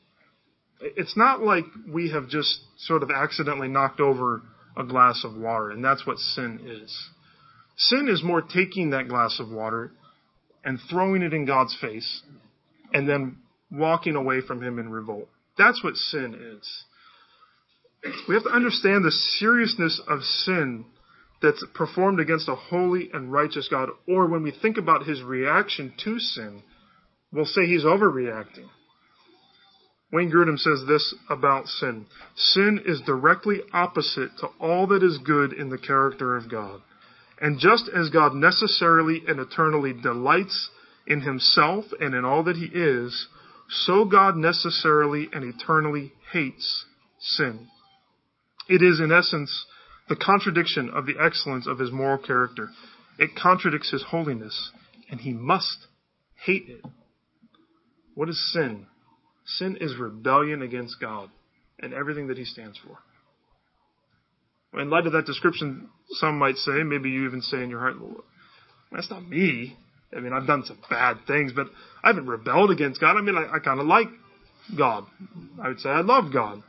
It's 0.81 1.17
not 1.17 1.43
like 1.43 1.65
we 1.89 2.11
have 2.11 2.29
just 2.29 2.61
sort 2.79 3.03
of 3.03 3.11
accidentally 3.11 3.69
knocked 3.69 4.01
over 4.01 4.43
a 4.77 4.85
glass 4.85 5.25
of 5.25 5.35
water, 5.37 5.71
and 5.71 5.85
that's 5.85 6.07
what 6.07 6.19
sin 6.19 6.61
is. 6.65 6.95
Sin 7.77 8.09
is 8.09 8.23
more 8.23 8.43
taking 8.43 8.91
that 8.91 9.09
glass 9.09 9.39
of 9.41 9.51
water 9.51 9.93
and 10.65 10.79
throwing 10.91 11.23
it 11.23 11.33
in 11.33 11.47
God's 11.47 11.77
face 11.81 12.23
and 12.93 13.09
then 13.09 13.39
walking 13.71 14.17
away 14.17 14.41
from 14.41 14.63
Him 14.63 14.79
in 14.79 14.91
revolt. 14.91 15.29
That's 15.59 15.83
what 15.83 15.97
sin 15.97 16.35
is. 16.59 16.85
We 18.29 18.35
have 18.35 18.45
to 18.45 18.51
understand 18.51 19.05
the 19.05 19.11
seriousness 19.11 20.01
of 20.07 20.23
sin 20.23 20.85
that's 21.43 21.65
performed 21.75 22.21
against 22.21 22.49
a 22.49 22.55
holy 22.55 23.11
and 23.13 23.33
righteous 23.33 23.69
God, 23.71 23.91
or 24.09 24.27
when 24.27 24.43
we 24.43 24.51
think 24.51 24.79
about 24.79 25.07
his 25.07 25.23
reaction 25.23 25.93
to 26.05 26.19
sin, 26.19 26.63
we'll 27.33 27.45
say 27.45 27.67
he's 27.67 27.85
overreacting. 27.85 28.69
Wayne 30.13 30.31
Grudem 30.31 30.59
says 30.59 30.85
this 30.87 31.15
about 31.29 31.67
sin. 31.67 32.07
Sin 32.37 32.81
is 32.87 33.01
directly 33.05 33.61
opposite 33.73 34.31
to 34.39 34.47
all 34.61 34.87
that 34.87 35.03
is 35.03 35.19
good 35.19 35.53
in 35.53 35.69
the 35.69 35.79
character 35.79 36.37
of 36.37 36.51
God. 36.51 36.81
And 37.41 37.59
just 37.59 37.91
as 37.95 38.09
God 38.09 38.33
necessarily 38.35 39.23
and 39.27 39.41
eternally 39.41 39.93
delights 39.93 40.71
in 41.07 41.21
himself 41.21 41.85
and 42.01 42.15
in 42.15 42.25
all 42.25 42.45
that 42.45 42.57
he 42.57 42.67
is, 42.67 43.29
so 43.69 44.05
God 44.05 44.37
necessarily 44.37 45.29
and 45.33 45.45
eternally 45.45 46.13
hates 46.33 46.85
sin. 47.19 47.67
It 48.69 48.83
is, 48.83 49.01
in 49.01 49.13
essence, 49.13 49.67
the 50.09 50.17
contradiction 50.17 50.91
of 50.91 51.07
the 51.07 51.17
excellence 51.21 51.67
of 51.67 51.79
his 51.79 51.91
moral 51.91 52.19
character. 52.19 52.69
It 53.19 53.31
contradicts 53.35 53.91
his 53.91 54.05
holiness, 54.11 54.71
and 55.11 55.21
he 55.21 55.33
must 55.33 55.87
hate 56.45 56.69
it. 56.69 56.85
What 58.15 58.29
is 58.29 58.53
sin? 58.53 58.87
Sin 59.45 59.79
is 59.81 59.97
rebellion 59.97 60.63
against 60.63 61.01
God 61.01 61.31
and 61.81 61.93
everything 61.93 62.29
that 62.29 62.39
he 62.39 62.45
stands 62.45 62.79
for. 62.79 62.99
In 64.81 64.91
light 64.91 65.07
of 65.07 65.13
that 65.13 65.27
description, 65.27 65.89
some 66.15 66.39
might 66.39 66.57
say, 66.57 66.83
maybe 66.83 67.11
you 67.11 67.27
even 67.27 67.41
say 67.41 67.63
in 67.63 67.71
your 67.71 67.81
heart, 67.81 67.95
that's 68.93 69.11
not 69.11 69.27
me. 69.27 69.77
I 70.17 70.21
mean, 70.21 70.33
I've 70.33 70.47
done 70.47 70.65
some 70.65 70.79
bad 70.89 71.19
things, 71.27 71.53
but 71.55 71.67
I 72.03 72.09
haven't 72.09 72.27
rebelled 72.27 72.71
against 72.71 73.01
God. 73.01 73.17
I 73.17 73.23
mean, 73.23 73.37
I, 73.37 73.57
I 73.57 73.59
kind 73.59 73.81
of 73.81 73.87
like 73.87 74.09
God. 74.77 75.05
I 75.63 75.69
would 75.69 75.81
say 75.81 75.89
I 75.89 76.01
love 76.01 76.33
God. 76.33 76.63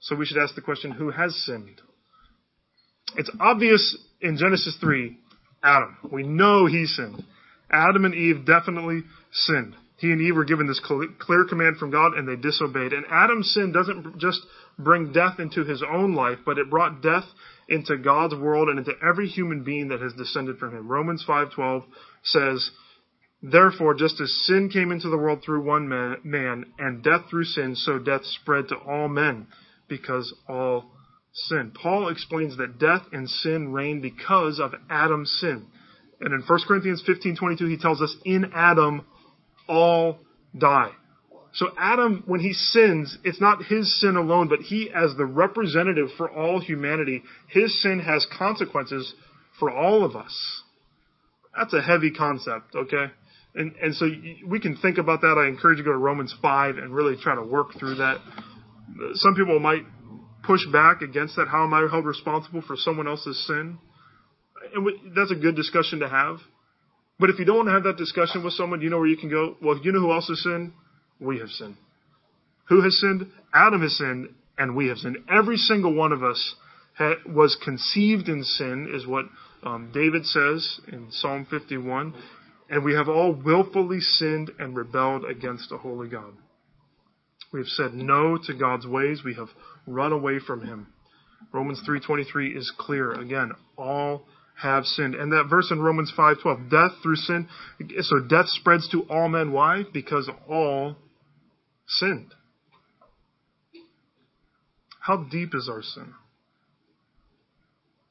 So 0.00 0.16
we 0.16 0.24
should 0.24 0.38
ask 0.38 0.54
the 0.54 0.60
question, 0.60 0.92
who 0.92 1.10
has 1.10 1.34
sinned? 1.44 1.80
It's 3.16 3.30
obvious 3.40 3.96
in 4.20 4.36
Genesis 4.36 4.76
3, 4.80 5.16
Adam. 5.62 5.96
We 6.10 6.22
know 6.22 6.66
he 6.66 6.86
sinned. 6.86 7.24
Adam 7.70 8.04
and 8.04 8.14
Eve 8.14 8.44
definitely 8.44 9.02
sinned. 9.32 9.76
He 9.98 10.10
and 10.12 10.20
Eve 10.20 10.34
were 10.34 10.44
given 10.44 10.66
this 10.66 10.80
clear 10.80 11.44
command 11.44 11.76
from 11.76 11.90
God 11.90 12.14
and 12.14 12.26
they 12.26 12.36
disobeyed. 12.36 12.92
And 12.92 13.04
Adam's 13.10 13.52
sin 13.52 13.70
doesn't 13.70 14.18
just 14.18 14.40
bring 14.78 15.12
death 15.12 15.38
into 15.38 15.62
his 15.64 15.82
own 15.82 16.14
life, 16.14 16.38
but 16.44 16.58
it 16.58 16.70
brought 16.70 17.02
death 17.02 17.24
into 17.68 17.98
God's 17.98 18.34
world 18.34 18.68
and 18.68 18.78
into 18.78 18.94
every 19.06 19.28
human 19.28 19.62
being 19.62 19.88
that 19.88 20.00
has 20.00 20.14
descended 20.14 20.58
from 20.58 20.74
him. 20.74 20.88
Romans 20.88 21.24
5:12 21.28 21.84
says, 22.22 22.70
Therefore, 23.42 23.94
just 23.94 24.20
as 24.20 24.32
sin 24.46 24.70
came 24.70 24.90
into 24.90 25.08
the 25.08 25.18
world 25.18 25.42
through 25.44 25.64
one 25.64 25.88
man, 25.88 26.66
and 26.78 27.02
death 27.02 27.22
through 27.30 27.44
sin, 27.44 27.74
so 27.76 27.98
death 27.98 28.24
spread 28.24 28.68
to 28.68 28.76
all 28.76 29.08
men, 29.08 29.46
because 29.88 30.34
all 30.48 30.90
sin. 31.32 31.72
Paul 31.74 32.08
explains 32.08 32.56
that 32.56 32.78
death 32.78 33.02
and 33.12 33.28
sin 33.28 33.72
reign 33.72 34.00
because 34.00 34.58
of 34.60 34.74
Adam's 34.88 35.30
sin. 35.40 35.66
And 36.20 36.34
in 36.34 36.42
1 36.42 36.60
Corinthians 36.66 37.02
15:22 37.02 37.68
he 37.68 37.76
tells 37.76 38.02
us 38.02 38.14
in 38.24 38.52
Adam 38.54 39.02
all 39.68 40.18
die. 40.56 40.90
So 41.52 41.72
Adam 41.78 42.22
when 42.26 42.40
he 42.40 42.52
sins, 42.52 43.16
it's 43.24 43.40
not 43.40 43.64
his 43.64 44.00
sin 44.00 44.16
alone, 44.16 44.48
but 44.48 44.60
he 44.60 44.90
as 44.90 45.16
the 45.16 45.24
representative 45.24 46.08
for 46.16 46.30
all 46.30 46.60
humanity, 46.60 47.22
his 47.48 47.80
sin 47.82 48.00
has 48.00 48.26
consequences 48.26 49.14
for 49.58 49.70
all 49.70 50.04
of 50.04 50.14
us. 50.16 50.62
That's 51.56 51.74
a 51.74 51.82
heavy 51.82 52.10
concept, 52.10 52.74
okay? 52.74 53.06
And, 53.54 53.74
and 53.82 53.94
so 53.94 54.06
we 54.46 54.60
can 54.60 54.76
think 54.76 54.98
about 54.98 55.22
that. 55.22 55.36
I 55.36 55.48
encourage 55.48 55.78
you 55.78 55.84
to 55.84 55.88
go 55.88 55.92
to 55.92 55.98
Romans 55.98 56.34
5 56.40 56.76
and 56.76 56.94
really 56.94 57.16
try 57.20 57.34
to 57.34 57.42
work 57.42 57.74
through 57.78 57.96
that. 57.96 58.20
Some 59.14 59.34
people 59.34 59.58
might 59.58 59.84
push 60.50 60.66
back 60.72 61.02
against 61.02 61.36
that. 61.36 61.48
How 61.48 61.64
am 61.64 61.74
I 61.74 61.86
held 61.90 62.04
responsible 62.04 62.62
for 62.66 62.76
someone 62.76 63.06
else's 63.06 63.46
sin? 63.46 63.78
And 64.74 64.84
we, 64.84 65.00
that's 65.14 65.30
a 65.30 65.36
good 65.36 65.54
discussion 65.54 66.00
to 66.00 66.08
have. 66.08 66.38
But 67.18 67.30
if 67.30 67.38
you 67.38 67.44
don't 67.44 67.56
want 67.56 67.68
to 67.68 67.72
have 67.72 67.84
that 67.84 67.96
discussion 67.96 68.42
with 68.42 68.54
someone, 68.54 68.80
you 68.80 68.90
know 68.90 68.98
where 68.98 69.06
you 69.06 69.16
can 69.16 69.30
go? 69.30 69.56
Well, 69.62 69.78
you 69.82 69.92
know 69.92 70.00
who 70.00 70.12
else 70.12 70.28
has 70.28 70.42
sinned? 70.42 70.72
We 71.20 71.38
have 71.38 71.50
sinned. 71.50 71.76
Who 72.68 72.82
has 72.82 72.98
sinned? 72.98 73.26
Adam 73.52 73.82
has 73.82 73.96
sinned, 73.96 74.34
and 74.58 74.74
we 74.74 74.88
have 74.88 74.98
sinned. 74.98 75.18
Every 75.30 75.56
single 75.56 75.94
one 75.94 76.12
of 76.12 76.22
us 76.22 76.54
ha- 76.96 77.20
was 77.26 77.56
conceived 77.62 78.28
in 78.28 78.42
sin, 78.42 78.90
is 78.94 79.06
what 79.06 79.26
um, 79.62 79.90
David 79.92 80.24
says 80.24 80.80
in 80.88 81.08
Psalm 81.10 81.46
51 81.50 82.14
and 82.70 82.84
we 82.84 82.94
have 82.94 83.08
all 83.08 83.32
willfully 83.32 84.00
sinned 84.00 84.52
and 84.58 84.76
rebelled 84.76 85.24
against 85.24 85.72
a 85.72 85.76
holy 85.76 86.08
God. 86.08 86.32
We 87.52 87.58
have 87.58 87.66
said 87.66 87.94
no 87.94 88.38
to 88.46 88.54
God's 88.54 88.86
ways. 88.86 89.22
We 89.24 89.34
have 89.34 89.48
run 89.86 90.12
away 90.12 90.38
from 90.38 90.62
him. 90.62 90.86
Romans 91.52 91.82
3:23 91.82 92.54
is 92.54 92.70
clear. 92.78 93.12
Again, 93.12 93.52
all 93.76 94.26
have 94.56 94.84
sinned. 94.84 95.14
And 95.14 95.32
that 95.32 95.48
verse 95.48 95.70
in 95.70 95.80
Romans 95.80 96.12
5:12, 96.12 96.68
death 96.68 96.92
through 97.02 97.16
sin, 97.16 97.48
so 98.02 98.20
death 98.20 98.48
spreads 98.48 98.88
to 98.90 99.02
all 99.02 99.28
men 99.28 99.52
why? 99.52 99.84
Because 99.92 100.28
all 100.48 100.96
sinned. 101.86 102.34
How 105.00 105.16
deep 105.16 105.54
is 105.54 105.68
our 105.68 105.82
sin? 105.82 106.14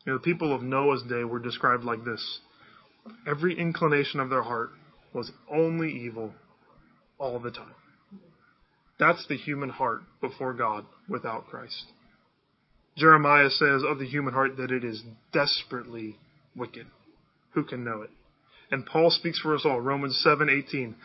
You 0.05 0.13
know, 0.13 0.17
the 0.17 0.23
people 0.23 0.53
of 0.53 0.63
Noah's 0.63 1.03
day 1.03 1.23
were 1.23 1.39
described 1.39 1.83
like 1.83 2.03
this. 2.03 2.39
Every 3.27 3.57
inclination 3.57 4.19
of 4.19 4.29
their 4.29 4.41
heart 4.41 4.71
was 5.13 5.31
only 5.49 5.91
evil 5.91 6.33
all 7.19 7.39
the 7.39 7.51
time. 7.51 7.75
That's 8.99 9.25
the 9.27 9.37
human 9.37 9.69
heart 9.69 10.01
before 10.21 10.53
God 10.53 10.85
without 11.07 11.47
Christ. 11.47 11.85
Jeremiah 12.97 13.49
says 13.49 13.83
of 13.87 13.97
the 13.97 14.07
human 14.07 14.33
heart 14.33 14.57
that 14.57 14.71
it 14.71 14.83
is 14.83 15.03
desperately 15.31 16.17
wicked. 16.55 16.87
Who 17.53 17.63
can 17.63 17.83
know 17.85 18.01
it? 18.01 18.09
And 18.71 18.85
Paul 18.85 19.09
speaks 19.09 19.39
for 19.39 19.55
us 19.55 19.65
all. 19.65 19.79
Romans 19.79 20.21
7:18. 20.23 20.95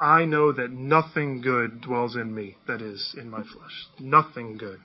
I 0.00 0.24
know 0.24 0.50
that 0.52 0.72
nothing 0.72 1.40
good 1.40 1.80
dwells 1.80 2.16
in 2.16 2.34
me, 2.34 2.56
that 2.66 2.82
is, 2.82 3.14
in 3.16 3.30
my 3.30 3.42
flesh. 3.44 3.86
Nothing 4.00 4.56
good 4.58 4.80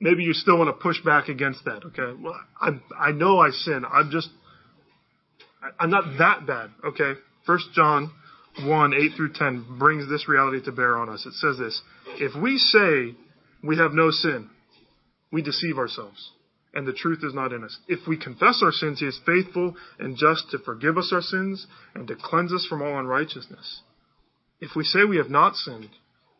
maybe 0.00 0.22
you 0.22 0.32
still 0.32 0.58
want 0.58 0.68
to 0.68 0.82
push 0.82 1.02
back 1.04 1.28
against 1.28 1.64
that. 1.64 1.84
Okay, 1.84 2.18
well, 2.20 2.34
I 2.60 2.70
I 2.98 3.12
know 3.12 3.38
I 3.38 3.50
sin. 3.50 3.84
I'm 3.90 4.10
just 4.10 4.28
I'm 5.78 5.90
not 5.90 6.18
that 6.18 6.46
bad. 6.46 6.70
Okay, 6.84 7.12
First 7.46 7.66
John 7.74 8.10
one 8.62 8.92
eight 8.94 9.12
through 9.16 9.32
ten 9.32 9.64
brings 9.78 10.08
this 10.08 10.28
reality 10.28 10.62
to 10.64 10.72
bear 10.72 10.96
on 10.96 11.08
us. 11.08 11.26
It 11.26 11.34
says 11.34 11.58
this: 11.58 11.80
If 12.18 12.40
we 12.40 12.58
say 12.58 13.16
we 13.62 13.76
have 13.78 13.92
no 13.92 14.10
sin, 14.10 14.50
we 15.32 15.42
deceive 15.42 15.78
ourselves, 15.78 16.32
and 16.74 16.86
the 16.86 16.92
truth 16.92 17.20
is 17.22 17.34
not 17.34 17.52
in 17.52 17.64
us. 17.64 17.78
If 17.88 18.06
we 18.08 18.18
confess 18.18 18.60
our 18.62 18.72
sins, 18.72 19.00
He 19.00 19.06
is 19.06 19.20
faithful 19.24 19.76
and 19.98 20.16
just 20.16 20.50
to 20.50 20.58
forgive 20.58 20.98
us 20.98 21.10
our 21.12 21.22
sins 21.22 21.66
and 21.94 22.08
to 22.08 22.16
cleanse 22.20 22.52
us 22.52 22.66
from 22.68 22.82
all 22.82 22.98
unrighteousness. 22.98 23.82
If 24.60 24.76
we 24.76 24.84
say 24.84 25.04
we 25.04 25.16
have 25.16 25.30
not 25.30 25.56
sinned, 25.56 25.90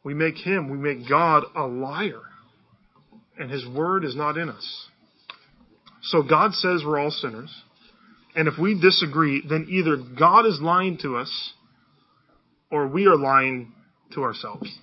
we 0.04 0.14
make 0.14 0.36
Him, 0.36 0.68
we 0.68 0.78
make 0.78 1.08
God 1.08 1.44
a 1.54 1.66
liar 1.66 2.20
and 3.40 3.50
his 3.50 3.66
word 3.66 4.04
is 4.04 4.14
not 4.14 4.36
in 4.36 4.50
us. 4.50 4.86
So 6.02 6.22
God 6.22 6.52
says 6.52 6.82
we're 6.84 6.98
all 6.98 7.10
sinners. 7.10 7.50
And 8.36 8.46
if 8.46 8.58
we 8.58 8.78
disagree, 8.78 9.42
then 9.48 9.66
either 9.68 9.96
God 9.96 10.46
is 10.46 10.60
lying 10.60 10.98
to 11.02 11.16
us 11.16 11.54
or 12.70 12.86
we 12.86 13.06
are 13.06 13.16
lying 13.16 13.72
to 14.14 14.22
ourselves. 14.22 14.78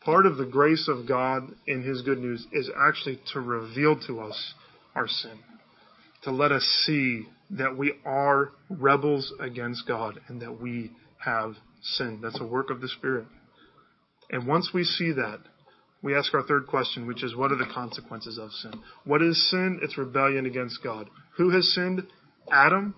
Part 0.00 0.26
of 0.26 0.36
the 0.36 0.46
grace 0.46 0.88
of 0.88 1.06
God 1.06 1.50
in 1.66 1.82
his 1.82 2.02
good 2.02 2.18
news 2.18 2.46
is 2.52 2.70
actually 2.76 3.20
to 3.32 3.40
reveal 3.40 3.98
to 4.06 4.20
us 4.20 4.54
our 4.94 5.08
sin, 5.08 5.38
to 6.22 6.30
let 6.30 6.52
us 6.52 6.64
see 6.86 7.26
that 7.50 7.76
we 7.76 7.94
are 8.04 8.50
rebels 8.70 9.32
against 9.40 9.86
God 9.86 10.20
and 10.28 10.40
that 10.40 10.60
we 10.60 10.90
have 11.24 11.54
sinned. 11.82 12.22
That's 12.22 12.40
a 12.40 12.46
work 12.46 12.70
of 12.70 12.80
the 12.80 12.88
Spirit. 12.88 13.26
And 14.30 14.46
once 14.46 14.70
we 14.72 14.84
see 14.84 15.12
that, 15.12 15.40
we 16.02 16.14
ask 16.14 16.32
our 16.32 16.46
third 16.46 16.66
question, 16.66 17.06
which 17.06 17.24
is 17.24 17.34
what 17.34 17.50
are 17.50 17.56
the 17.56 17.70
consequences 17.72 18.38
of 18.38 18.52
sin? 18.52 18.72
What 19.04 19.22
is 19.22 19.50
sin? 19.50 19.80
It's 19.82 19.98
rebellion 19.98 20.46
against 20.46 20.82
God. 20.82 21.10
Who 21.36 21.50
has 21.50 21.74
sinned? 21.74 22.06
Adam 22.50 22.94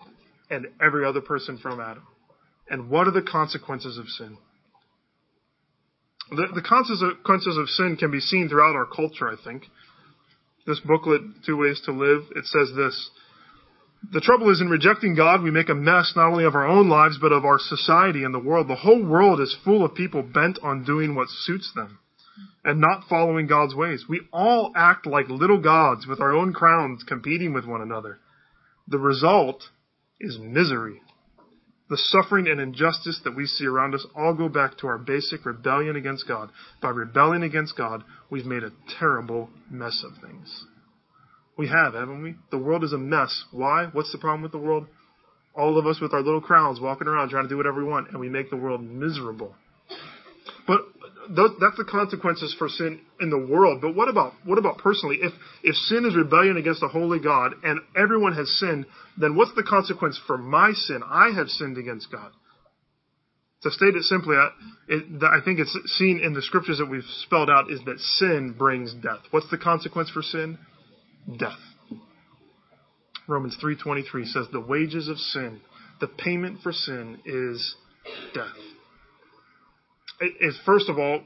and 0.50 0.66
every 0.80 1.04
other 1.04 1.20
person 1.20 1.58
from 1.58 1.80
Adam. 1.80 2.06
And 2.70 2.88
what 2.88 3.08
are 3.08 3.12
the 3.12 3.22
consequences 3.22 3.98
of 3.98 4.08
sin? 4.08 4.38
The, 6.30 6.46
the 6.54 6.62
consequences 6.62 7.56
of 7.58 7.68
sin 7.68 7.96
can 7.98 8.12
be 8.12 8.20
seen 8.20 8.48
throughout 8.48 8.76
our 8.76 8.86
culture, 8.86 9.28
I 9.28 9.34
think. 9.42 9.64
This 10.66 10.80
booklet, 10.80 11.22
Two 11.44 11.56
Ways 11.56 11.82
to 11.86 11.92
Live, 11.92 12.22
it 12.36 12.46
says 12.46 12.70
this. 12.76 13.10
The 14.12 14.20
trouble 14.20 14.50
is 14.50 14.60
in 14.60 14.68
rejecting 14.68 15.14
God, 15.14 15.42
we 15.42 15.50
make 15.50 15.68
a 15.68 15.74
mess 15.74 16.12
not 16.16 16.30
only 16.30 16.44
of 16.44 16.54
our 16.54 16.66
own 16.66 16.88
lives, 16.88 17.18
but 17.20 17.32
of 17.32 17.44
our 17.44 17.58
society 17.58 18.24
and 18.24 18.32
the 18.32 18.38
world. 18.38 18.68
The 18.68 18.76
whole 18.76 19.04
world 19.04 19.40
is 19.40 19.56
full 19.64 19.84
of 19.84 19.94
people 19.94 20.22
bent 20.22 20.58
on 20.62 20.84
doing 20.84 21.14
what 21.14 21.28
suits 21.28 21.70
them 21.74 21.98
and 22.64 22.80
not 22.80 23.08
following 23.08 23.46
God's 23.46 23.74
ways. 23.74 24.04
We 24.08 24.22
all 24.32 24.72
act 24.76 25.06
like 25.06 25.28
little 25.28 25.60
gods 25.60 26.06
with 26.06 26.20
our 26.20 26.32
own 26.32 26.52
crowns 26.52 27.02
competing 27.06 27.52
with 27.52 27.66
one 27.66 27.82
another. 27.82 28.18
The 28.88 28.98
result 28.98 29.64
is 30.18 30.38
misery. 30.38 31.00
The 31.90 31.96
suffering 31.96 32.46
and 32.46 32.60
injustice 32.60 33.20
that 33.24 33.34
we 33.34 33.46
see 33.46 33.66
around 33.66 33.96
us 33.96 34.06
all 34.14 34.32
go 34.32 34.48
back 34.48 34.78
to 34.78 34.86
our 34.86 34.96
basic 34.96 35.44
rebellion 35.44 35.96
against 35.96 36.28
God. 36.28 36.50
By 36.80 36.90
rebelling 36.90 37.42
against 37.42 37.76
God, 37.76 38.04
we've 38.30 38.46
made 38.46 38.62
a 38.62 38.70
terrible 39.00 39.50
mess 39.68 40.04
of 40.04 40.22
things. 40.22 40.66
We 41.58 41.66
have, 41.66 41.94
haven't 41.94 42.22
we? 42.22 42.36
The 42.52 42.58
world 42.58 42.84
is 42.84 42.92
a 42.92 42.98
mess. 42.98 43.44
Why? 43.50 43.88
What's 43.92 44.12
the 44.12 44.18
problem 44.18 44.42
with 44.42 44.52
the 44.52 44.58
world? 44.58 44.86
All 45.52 45.76
of 45.78 45.86
us 45.86 46.00
with 46.00 46.14
our 46.14 46.22
little 46.22 46.40
crowns 46.40 46.80
walking 46.80 47.08
around 47.08 47.30
trying 47.30 47.42
to 47.42 47.48
do 47.48 47.56
whatever 47.56 47.84
we 47.84 47.90
want, 47.90 48.10
and 48.10 48.20
we 48.20 48.28
make 48.28 48.50
the 48.50 48.56
world 48.56 48.82
miserable. 48.82 49.56
But 51.32 51.60
that's 51.60 51.76
the 51.76 51.84
consequences 51.84 52.54
for 52.58 52.68
sin 52.68 53.00
in 53.20 53.30
the 53.30 53.38
world. 53.38 53.80
But 53.80 53.94
what 53.94 54.08
about 54.08 54.32
what 54.44 54.58
about 54.58 54.78
personally? 54.78 55.18
If 55.20 55.32
if 55.62 55.76
sin 55.76 56.04
is 56.04 56.16
rebellion 56.16 56.56
against 56.56 56.82
a 56.82 56.88
holy 56.88 57.20
God 57.20 57.54
and 57.62 57.78
everyone 57.96 58.34
has 58.34 58.50
sinned, 58.58 58.86
then 59.16 59.36
what's 59.36 59.54
the 59.54 59.62
consequence 59.62 60.20
for 60.26 60.36
my 60.36 60.72
sin? 60.72 61.02
I 61.08 61.30
have 61.30 61.48
sinned 61.48 61.78
against 61.78 62.10
God. 62.10 62.32
To 63.62 63.70
state 63.70 63.94
it 63.94 64.02
simply, 64.04 64.36
I, 64.36 64.48
it, 64.88 65.22
I 65.22 65.40
think 65.44 65.60
it's 65.60 65.76
seen 65.98 66.18
in 66.18 66.32
the 66.32 66.42
scriptures 66.42 66.78
that 66.78 66.90
we've 66.90 67.04
spelled 67.22 67.50
out 67.50 67.70
is 67.70 67.78
that 67.84 68.00
sin 68.00 68.54
brings 68.58 68.94
death. 68.94 69.20
What's 69.30 69.50
the 69.50 69.58
consequence 69.58 70.10
for 70.10 70.22
sin? 70.22 70.58
Death. 71.38 71.60
Romans 73.28 73.56
3:23 73.62 74.26
says 74.26 74.46
the 74.50 74.60
wages 74.60 75.06
of 75.06 75.18
sin, 75.18 75.60
the 76.00 76.08
payment 76.08 76.62
for 76.62 76.72
sin 76.72 77.18
is 77.24 77.76
death 78.34 78.56
is 80.20 80.58
first 80.66 80.88
of 80.88 80.98
all, 80.98 81.20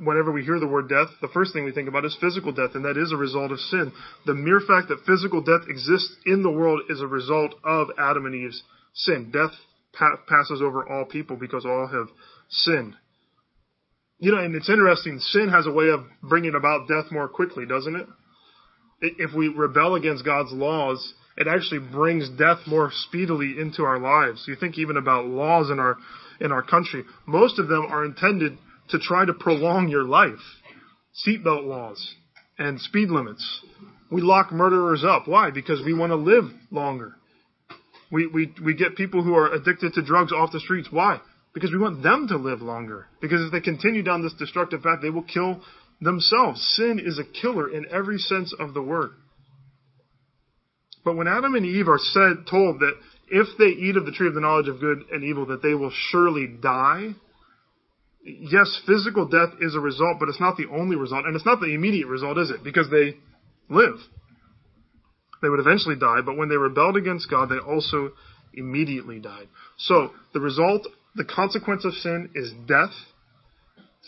whenever 0.00 0.30
we 0.30 0.44
hear 0.44 0.60
the 0.60 0.66
word 0.66 0.88
death, 0.88 1.08
the 1.20 1.28
first 1.28 1.52
thing 1.52 1.64
we 1.64 1.72
think 1.72 1.88
about 1.88 2.04
is 2.04 2.16
physical 2.20 2.52
death, 2.52 2.74
and 2.74 2.84
that 2.84 2.96
is 2.96 3.12
a 3.12 3.16
result 3.16 3.52
of 3.52 3.58
sin. 3.58 3.92
The 4.26 4.34
mere 4.34 4.60
fact 4.60 4.88
that 4.88 5.04
physical 5.06 5.40
death 5.40 5.68
exists 5.68 6.14
in 6.26 6.42
the 6.42 6.50
world 6.50 6.82
is 6.90 7.00
a 7.00 7.06
result 7.06 7.54
of 7.64 7.88
Adam 7.98 8.26
and 8.26 8.34
Eve's 8.34 8.62
sin. 8.92 9.30
Death 9.32 9.52
pa- 9.98 10.18
passes 10.28 10.60
over 10.62 10.86
all 10.88 11.04
people 11.06 11.36
because 11.36 11.64
all 11.64 11.88
have 11.90 12.08
sinned. 12.50 12.94
You 14.18 14.32
know, 14.32 14.38
and 14.38 14.54
it's 14.54 14.70
interesting, 14.70 15.18
sin 15.18 15.48
has 15.48 15.66
a 15.66 15.72
way 15.72 15.88
of 15.88 16.04
bringing 16.22 16.54
about 16.54 16.86
death 16.88 17.10
more 17.10 17.28
quickly, 17.28 17.66
doesn't 17.66 17.96
it? 17.96 18.06
If 19.00 19.34
we 19.34 19.48
rebel 19.48 19.96
against 19.96 20.24
God's 20.24 20.52
laws 20.52 21.14
It 21.36 21.48
actually 21.48 21.80
brings 21.80 22.28
death 22.38 22.58
more 22.66 22.92
speedily 22.92 23.56
into 23.58 23.82
our 23.82 23.98
lives. 23.98 24.44
You 24.46 24.54
think 24.54 24.78
even 24.78 24.96
about 24.96 25.26
laws 25.26 25.70
in 25.70 25.80
our 25.80 25.96
in 26.40 26.52
our 26.52 26.62
country. 26.62 27.04
Most 27.26 27.58
of 27.58 27.68
them 27.68 27.86
are 27.88 28.04
intended 28.04 28.58
to 28.90 28.98
try 28.98 29.24
to 29.24 29.32
prolong 29.32 29.88
your 29.88 30.04
life. 30.04 30.32
Seatbelt 31.26 31.64
laws 31.64 32.14
and 32.58 32.80
speed 32.80 33.08
limits. 33.08 33.60
We 34.10 34.20
lock 34.20 34.52
murderers 34.52 35.04
up. 35.04 35.26
Why? 35.26 35.50
Because 35.50 35.82
we 35.84 35.94
want 35.94 36.10
to 36.10 36.16
live 36.16 36.44
longer. 36.70 37.16
We, 38.12 38.26
we, 38.26 38.54
we 38.64 38.74
get 38.74 38.96
people 38.96 39.22
who 39.22 39.34
are 39.34 39.52
addicted 39.52 39.94
to 39.94 40.04
drugs 40.04 40.32
off 40.32 40.52
the 40.52 40.60
streets. 40.60 40.88
Why? 40.90 41.20
Because 41.52 41.70
we 41.72 41.78
want 41.78 42.02
them 42.02 42.28
to 42.28 42.36
live 42.36 42.62
longer. 42.62 43.06
Because 43.20 43.40
if 43.42 43.52
they 43.52 43.60
continue 43.60 44.02
down 44.02 44.22
this 44.22 44.34
destructive 44.34 44.82
path, 44.82 44.98
they 45.02 45.10
will 45.10 45.22
kill 45.22 45.62
themselves. 46.00 46.60
Sin 46.76 47.00
is 47.04 47.18
a 47.18 47.40
killer 47.40 47.72
in 47.72 47.86
every 47.90 48.18
sense 48.18 48.54
of 48.58 48.74
the 48.74 48.82
word. 48.82 49.10
But 51.04 51.16
when 51.16 51.28
Adam 51.28 51.54
and 51.54 51.66
Eve 51.66 51.88
are 51.88 51.98
said, 51.98 52.46
told 52.48 52.80
that 52.80 52.94
if 53.28 53.46
they 53.58 53.66
eat 53.66 53.96
of 53.96 54.06
the 54.06 54.12
tree 54.12 54.28
of 54.28 54.34
the 54.34 54.40
knowledge 54.40 54.68
of 54.68 54.80
good 54.80 54.98
and 55.12 55.24
evil, 55.24 55.46
that 55.46 55.62
they 55.62 55.74
will 55.74 55.92
surely 56.10 56.46
die, 56.46 57.14
yes, 58.24 58.80
physical 58.86 59.26
death 59.28 59.54
is 59.60 59.74
a 59.74 59.80
result, 59.80 60.16
but 60.18 60.28
it's 60.28 60.40
not 60.40 60.56
the 60.56 60.66
only 60.70 60.96
result. 60.96 61.26
And 61.26 61.36
it's 61.36 61.46
not 61.46 61.60
the 61.60 61.74
immediate 61.74 62.06
result, 62.06 62.38
is 62.38 62.50
it? 62.50 62.64
Because 62.64 62.90
they 62.90 63.16
live. 63.68 63.96
They 65.42 65.48
would 65.48 65.60
eventually 65.60 65.96
die, 65.96 66.20
but 66.24 66.36
when 66.36 66.48
they 66.48 66.56
rebelled 66.56 66.96
against 66.96 67.30
God, 67.30 67.48
they 67.48 67.58
also 67.58 68.12
immediately 68.54 69.18
died. 69.18 69.48
So, 69.78 70.12
the 70.32 70.40
result, 70.40 70.86
the 71.14 71.24
consequence 71.24 71.84
of 71.84 71.92
sin 71.94 72.30
is 72.34 72.52
death, 72.66 72.94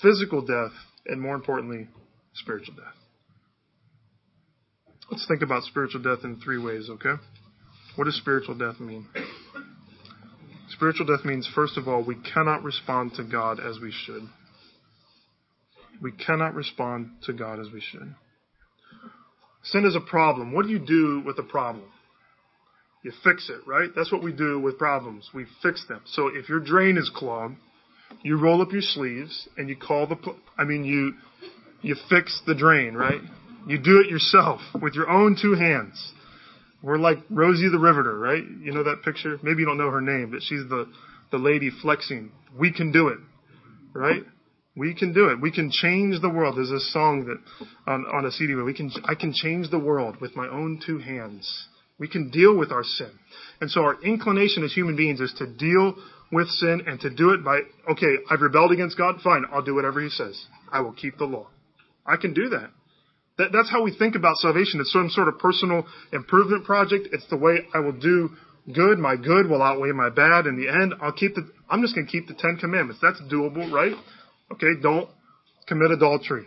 physical 0.03 0.41
death, 0.41 0.73
and 1.07 1.21
more 1.21 1.35
importantly, 1.35 1.89
spiritual 2.35 2.75
death. 2.75 2.95
Let's 5.11 5.27
think 5.29 5.43
about 5.43 5.65
spiritual 5.65 6.03
death 6.03 6.25
in 6.25 6.41
three 6.41 6.59
ways, 6.59 6.89
okay? 6.91 7.15
What 7.97 8.05
does 8.05 8.17
spiritual 8.17 8.55
death 8.55 8.79
mean? 8.79 9.07
Spiritual 10.69 11.07
death 11.07 11.25
means, 11.25 11.49
first 11.55 11.79
of 11.79 11.89
all, 11.89 12.05
we 12.05 12.17
cannot 12.35 12.63
respond 12.63 13.15
to 13.15 13.25
God 13.25 13.59
as 13.59 13.79
we 13.81 13.91
should. 13.91 14.23
We 16.03 16.13
cannot 16.13 16.55
respond 16.55 17.11
to 17.25 17.33
God 17.33 17.59
as 17.59 17.69
we 17.73 17.81
should. 17.81 18.15
Sin 19.65 19.85
is 19.87 19.97
a 19.97 20.01
problem. 20.01 20.53
What 20.53 20.67
do 20.67 20.69
you 20.71 20.79
do 20.79 21.23
with 21.25 21.39
a 21.39 21.43
problem? 21.43 21.87
You 23.03 23.13
fix 23.25 23.49
it, 23.49 23.67
right? 23.67 23.89
That's 23.97 24.13
what 24.13 24.23
we 24.23 24.33
do 24.33 24.61
with 24.61 24.79
problems. 24.79 25.31
We 25.33 25.47
fix 25.63 25.87
them. 25.89 26.03
So 26.07 26.29
if 26.29 26.49
your 26.49 26.61
drain 26.61 26.99
is 26.99 27.11
clogged, 27.15 27.57
you 28.23 28.39
roll 28.39 28.61
up 28.61 28.73
your 28.73 28.83
sleeves 28.83 29.49
and 29.57 29.69
you 29.69 29.77
call 29.77 30.07
the, 30.07 30.17
I 30.59 30.65
mean, 30.65 30.85
you, 30.85 31.15
you 31.83 31.97
fix 32.11 32.43
the 32.47 32.55
drain, 32.55 32.95
right? 32.95 33.21
You 33.67 33.79
do 33.79 34.01
it 34.01 34.11
yourself 34.11 34.61
with 34.81 34.95
your 34.95 35.09
own 35.09 35.37
two 35.41 35.55
hands. 35.55 36.13
We're 36.83 36.99
like 36.99 37.19
Rosie 37.31 37.69
the 37.69 37.79
Riveter, 37.79 38.17
right? 38.19 38.43
You 38.63 38.73
know 38.73 38.85
that 38.85 39.03
picture? 39.05 39.39
Maybe 39.43 39.61
you 39.61 39.67
don't 39.67 39.79
know 39.79 39.91
her 39.91 40.01
name, 40.01 40.31
but 40.31 40.41
she's 40.43 40.69
the, 40.69 40.87
the 41.33 41.39
lady 41.39 41.71
flexing. 41.83 42.31
We 42.59 42.73
can 42.73 42.93
do 42.93 43.09
it, 43.09 43.19
right? 43.93 44.23
We 44.77 44.95
can 44.95 45.13
do 45.13 45.29
it. 45.29 45.41
We 45.41 45.51
can 45.51 45.71
change 45.73 46.21
the 46.21 46.29
world. 46.29 46.57
There's 46.57 46.71
a 46.71 46.81
song 46.81 47.25
that 47.27 47.39
on, 47.91 48.05
on 48.13 48.27
a 48.27 48.31
CD 48.31 48.55
where 48.55 48.65
we 48.65 48.75
can, 48.75 48.91
I 49.05 49.15
can 49.15 49.33
change 49.33 49.71
the 49.71 49.79
world 49.79 50.21
with 50.21 50.37
my 50.37 50.47
own 50.47 50.81
two 50.85 50.99
hands. 50.99 51.67
We 51.99 52.09
can 52.09 52.31
deal 52.31 52.57
with 52.57 52.71
our 52.73 52.85
sin. 52.85 53.11
And 53.61 53.71
so 53.71 53.81
our 53.81 54.01
inclination 54.03 54.65
as 54.65 54.73
human 54.75 54.97
beings 54.97 55.21
is 55.21 55.33
to 55.39 55.47
deal 55.47 55.95
with 56.31 56.49
sin 56.49 56.83
and 56.87 57.01
to 57.01 57.11
do 57.11 57.31
it 57.31 57.43
by, 57.43 57.61
okay, 57.91 58.17
I've 58.31 58.43
rebelled 58.43 58.73
against 58.73 58.99
God. 58.99 59.17
Fine. 59.23 59.45
I'll 59.51 59.63
do 59.63 59.75
whatever 59.75 60.03
he 60.03 60.11
says. 60.11 60.39
I 60.71 60.81
will 60.81 60.93
keep 60.93 61.17
the 61.17 61.25
law. 61.25 61.47
I 62.05 62.17
can 62.17 62.35
do 62.35 62.51
that. 62.51 62.71
That. 63.39 63.53
That's 63.53 63.71
how 63.71 63.83
we 63.83 63.95
think 63.97 64.15
about 64.15 64.37
salvation. 64.37 64.81
It's 64.81 64.93
some 64.93 65.11
sort 65.11 65.29
of 65.29 65.39
personal 65.39 65.87
improvement 66.13 66.65
project. 66.65 67.09
It's 67.13 67.27
the 67.29 67.37
way 67.37 67.67
I 67.75 67.81
will 67.81 67.99
do 67.99 68.31
good. 68.73 68.99
My 68.99 69.17
good 69.17 69.49
will 69.49 69.63
outweigh 69.63 69.93
my 69.93 70.11
bad. 70.11 70.47
In 70.47 70.57
the 70.57 70.69
end, 70.69 70.95
I'll 71.01 71.13
keep 71.13 71.35
the, 71.35 71.49
I'm 71.69 71.83
just 71.83 71.95
going 71.95 72.07
to 72.07 72.13
keep 72.13 72.27
the 72.29 72.35
Ten 72.35 72.57
Commandments. 72.57 73.01
That's 73.03 73.21
doable, 73.33 73.71
right? 73.71 73.93
Okay. 74.53 74.81
Don't 74.83 75.09
commit 75.67 75.91
adultery. 75.91 76.47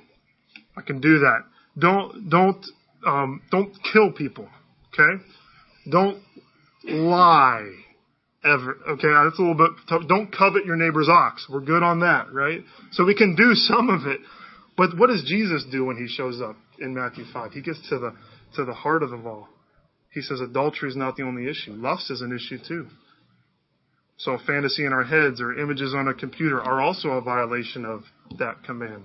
I 0.75 0.82
can 0.82 0.99
do 1.02 1.19
that. 1.19 1.39
Don't, 1.78 2.30
don't, 2.30 2.65
um, 3.06 3.41
don't 3.52 3.73
kill 3.91 4.12
people. 4.12 4.47
Okay. 4.93 5.23
Don't 5.89 6.21
lie 6.86 7.69
ever. 8.43 8.78
Okay, 8.88 9.08
that's 9.08 9.38
a 9.38 9.41
little 9.41 9.56
bit 9.56 9.71
tough. 9.88 10.08
Don't 10.08 10.36
covet 10.36 10.65
your 10.65 10.75
neighbor's 10.75 11.10
ox. 11.10 11.45
We're 11.49 11.62
good 11.62 11.84
on 11.84 11.99
that, 12.02 12.32
right? 12.34 12.62
So 12.91 13.06
we 13.06 13.15
can 13.15 13.36
do 13.36 13.54
some 13.54 13.89
of 13.89 14.08
it. 14.08 14.19
But 14.78 14.97
what 14.97 15.08
does 15.08 15.23
Jesus 15.28 15.65
do 15.71 15.86
when 15.86 15.97
he 15.97 16.08
shows 16.08 16.41
up 16.41 16.56
in 16.81 16.93
Matthew 16.93 17.25
5? 17.31 17.51
He 17.51 17.61
gets 17.61 17.79
to 17.89 17.99
the, 17.99 18.13
to 18.55 18.65
the 18.65 18.73
heart 18.73 19.03
of 19.03 19.11
the 19.11 19.17
law. 19.17 19.47
He 20.11 20.21
says 20.21 20.41
adultery 20.41 20.89
is 20.89 20.95
not 20.95 21.15
the 21.15 21.23
only 21.23 21.49
issue. 21.49 21.73
Lust 21.73 22.09
is 22.09 22.21
an 22.21 22.35
issue 22.35 22.57
too. 22.67 22.87
So 24.17 24.37
fantasy 24.45 24.85
in 24.85 24.91
our 24.91 25.03
heads 25.03 25.39
or 25.39 25.57
images 25.57 25.93
on 25.93 26.07
a 26.07 26.13
computer 26.13 26.61
are 26.61 26.81
also 26.81 27.09
a 27.09 27.21
violation 27.21 27.85
of 27.85 28.03
that 28.37 28.63
command. 28.65 29.03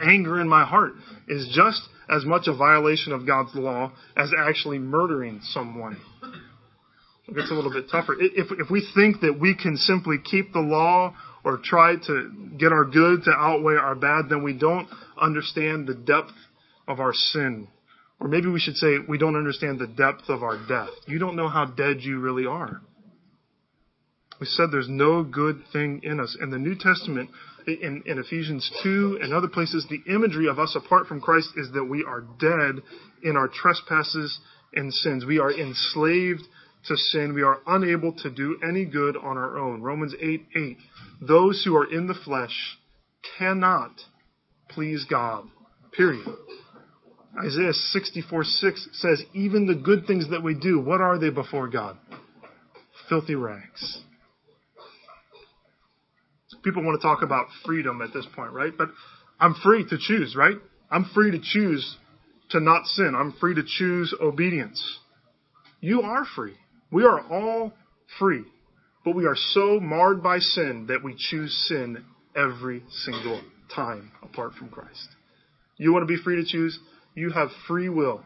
Anger 0.00 0.40
in 0.40 0.48
my 0.48 0.64
heart 0.64 0.92
is 1.28 1.50
just 1.54 1.82
as 2.08 2.24
much 2.24 2.46
a 2.46 2.54
violation 2.54 3.12
of 3.12 3.26
God's 3.26 3.54
law 3.54 3.92
as 4.16 4.30
actually 4.36 4.78
murdering 4.78 5.40
someone. 5.42 5.96
It 7.26 7.34
gets 7.34 7.50
a 7.50 7.54
little 7.54 7.72
bit 7.72 7.86
tougher. 7.90 8.14
If, 8.18 8.48
if 8.52 8.70
we 8.70 8.86
think 8.94 9.20
that 9.22 9.40
we 9.40 9.54
can 9.54 9.76
simply 9.76 10.18
keep 10.18 10.52
the 10.52 10.60
law 10.60 11.14
or 11.42 11.58
try 11.62 11.96
to 12.06 12.50
get 12.58 12.72
our 12.72 12.84
good 12.84 13.24
to 13.24 13.30
outweigh 13.30 13.76
our 13.76 13.94
bad, 13.94 14.26
then 14.28 14.42
we 14.42 14.52
don't 14.52 14.88
understand 15.20 15.86
the 15.86 15.94
depth 15.94 16.32
of 16.86 17.00
our 17.00 17.12
sin. 17.12 17.68
Or 18.20 18.28
maybe 18.28 18.48
we 18.48 18.60
should 18.60 18.76
say 18.76 18.98
we 19.08 19.18
don't 19.18 19.36
understand 19.36 19.78
the 19.78 19.86
depth 19.86 20.28
of 20.28 20.42
our 20.42 20.58
death. 20.68 20.90
You 21.06 21.18
don't 21.18 21.36
know 21.36 21.48
how 21.48 21.66
dead 21.66 21.98
you 22.00 22.20
really 22.20 22.46
are. 22.46 22.80
We 24.40 24.46
said 24.46 24.66
there's 24.70 24.88
no 24.88 25.22
good 25.22 25.62
thing 25.72 26.00
in 26.02 26.20
us. 26.20 26.36
In 26.40 26.50
the 26.50 26.58
New 26.58 26.74
Testament, 26.74 27.30
in, 27.66 28.02
in, 28.04 28.18
Ephesians 28.18 28.70
2 28.82 29.20
and 29.22 29.32
other 29.32 29.48
places, 29.48 29.86
the 29.88 30.12
imagery 30.12 30.48
of 30.48 30.58
us 30.58 30.76
apart 30.76 31.06
from 31.06 31.20
Christ 31.20 31.50
is 31.56 31.70
that 31.72 31.84
we 31.84 32.04
are 32.04 32.24
dead 32.38 32.82
in 33.22 33.36
our 33.36 33.48
trespasses 33.48 34.38
and 34.74 34.92
sins. 34.92 35.24
We 35.24 35.38
are 35.38 35.52
enslaved 35.52 36.42
to 36.86 36.96
sin. 36.96 37.32
We 37.32 37.42
are 37.42 37.60
unable 37.66 38.12
to 38.12 38.30
do 38.30 38.58
any 38.66 38.84
good 38.84 39.16
on 39.16 39.38
our 39.38 39.56
own. 39.56 39.82
Romans 39.82 40.14
8 40.20 40.46
8. 40.54 40.76
Those 41.22 41.62
who 41.64 41.76
are 41.76 41.90
in 41.90 42.06
the 42.06 42.14
flesh 42.24 42.78
cannot 43.38 43.92
please 44.68 45.06
God. 45.08 45.44
Period. 45.92 46.26
Isaiah 47.38 47.72
64 47.72 48.44
6 48.44 48.88
says, 48.92 49.22
Even 49.32 49.66
the 49.66 49.74
good 49.74 50.06
things 50.06 50.30
that 50.30 50.42
we 50.42 50.54
do, 50.54 50.78
what 50.78 51.00
are 51.00 51.18
they 51.18 51.30
before 51.30 51.68
God? 51.68 51.96
Filthy 53.08 53.34
rags. 53.34 54.00
People 56.62 56.82
want 56.84 57.00
to 57.00 57.06
talk 57.06 57.22
about 57.22 57.46
freedom 57.66 58.00
at 58.00 58.12
this 58.14 58.26
point, 58.34 58.52
right? 58.52 58.72
But 58.76 58.88
I'm 59.38 59.54
free 59.62 59.84
to 59.88 59.98
choose, 59.98 60.34
right? 60.34 60.56
I'm 60.90 61.04
free 61.14 61.30
to 61.32 61.38
choose 61.42 61.96
to 62.50 62.60
not 62.60 62.86
sin. 62.86 63.14
I'm 63.16 63.32
free 63.40 63.54
to 63.54 63.62
choose 63.66 64.14
obedience. 64.20 64.98
You 65.80 66.02
are 66.02 66.24
free. 66.36 66.54
We 66.90 67.04
are 67.04 67.20
all 67.20 67.72
free, 68.18 68.44
but 69.04 69.14
we 69.14 69.26
are 69.26 69.36
so 69.36 69.80
marred 69.80 70.22
by 70.22 70.38
sin 70.38 70.86
that 70.88 71.02
we 71.02 71.16
choose 71.18 71.52
sin 71.68 72.04
every 72.36 72.82
single 72.90 73.42
time 73.74 74.12
apart 74.22 74.54
from 74.54 74.68
Christ. 74.68 75.08
You 75.76 75.92
want 75.92 76.04
to 76.08 76.16
be 76.16 76.22
free 76.22 76.36
to 76.36 76.44
choose? 76.44 76.78
You 77.14 77.30
have 77.30 77.48
free 77.68 77.88
will. 77.88 78.24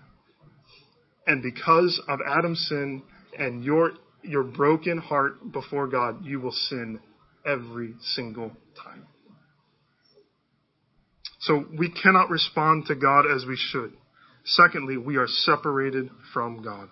And 1.27 1.43
because 1.43 2.01
of 2.09 2.21
Adam's 2.27 2.67
sin 2.69 3.03
and 3.39 3.63
your, 3.63 3.93
your 4.23 4.45
broken 4.45 4.99
heart 4.99 5.53
before 5.53 5.87
God, 5.87 6.25
you 6.25 6.41
will 6.41 6.53
sin 6.53 7.01
every 7.47 7.95
single 8.15 8.53
time. 8.83 9.07
So 11.41 11.65
we 11.79 11.91
cannot 11.91 12.31
respond 12.31 12.87
to 12.87 12.95
God 12.95 13.25
as 13.31 13.45
we 13.47 13.57
should. 13.57 13.93
Secondly, 14.45 14.97
we 14.97 15.17
are 15.17 15.27
separated 15.27 16.09
from 16.33 16.63
God 16.63 16.89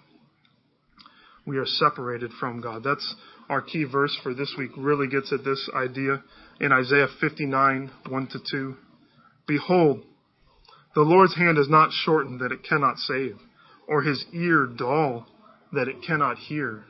we 1.46 1.59
are 1.59 1.66
separated 1.66 2.32
from 2.38 2.61
God. 2.61 2.82
That's 2.85 3.14
our 3.48 3.62
key 3.62 3.85
verse 3.85 4.16
for 4.22 4.35
this 4.35 4.52
week, 4.59 4.72
really 4.76 5.06
gets 5.06 5.32
at 5.32 5.44
this 5.44 5.70
idea 5.74 6.22
in 6.61 6.72
Isaiah 6.72 7.06
59, 7.20 7.90
1 8.09 8.26
to 8.26 8.38
2. 8.50 8.74
Behold, 9.46 10.02
the 10.96 11.02
Lord's 11.02 11.37
hand 11.37 11.59
is 11.59 11.68
not 11.68 11.92
shortened 11.92 12.40
that 12.40 12.52
it 12.52 12.64
cannot 12.64 12.96
save, 12.96 13.37
or 13.87 14.00
his 14.00 14.24
ear 14.32 14.66
dull 14.66 15.26
that 15.72 15.88
it 15.88 16.02
cannot 16.04 16.38
hear. 16.38 16.85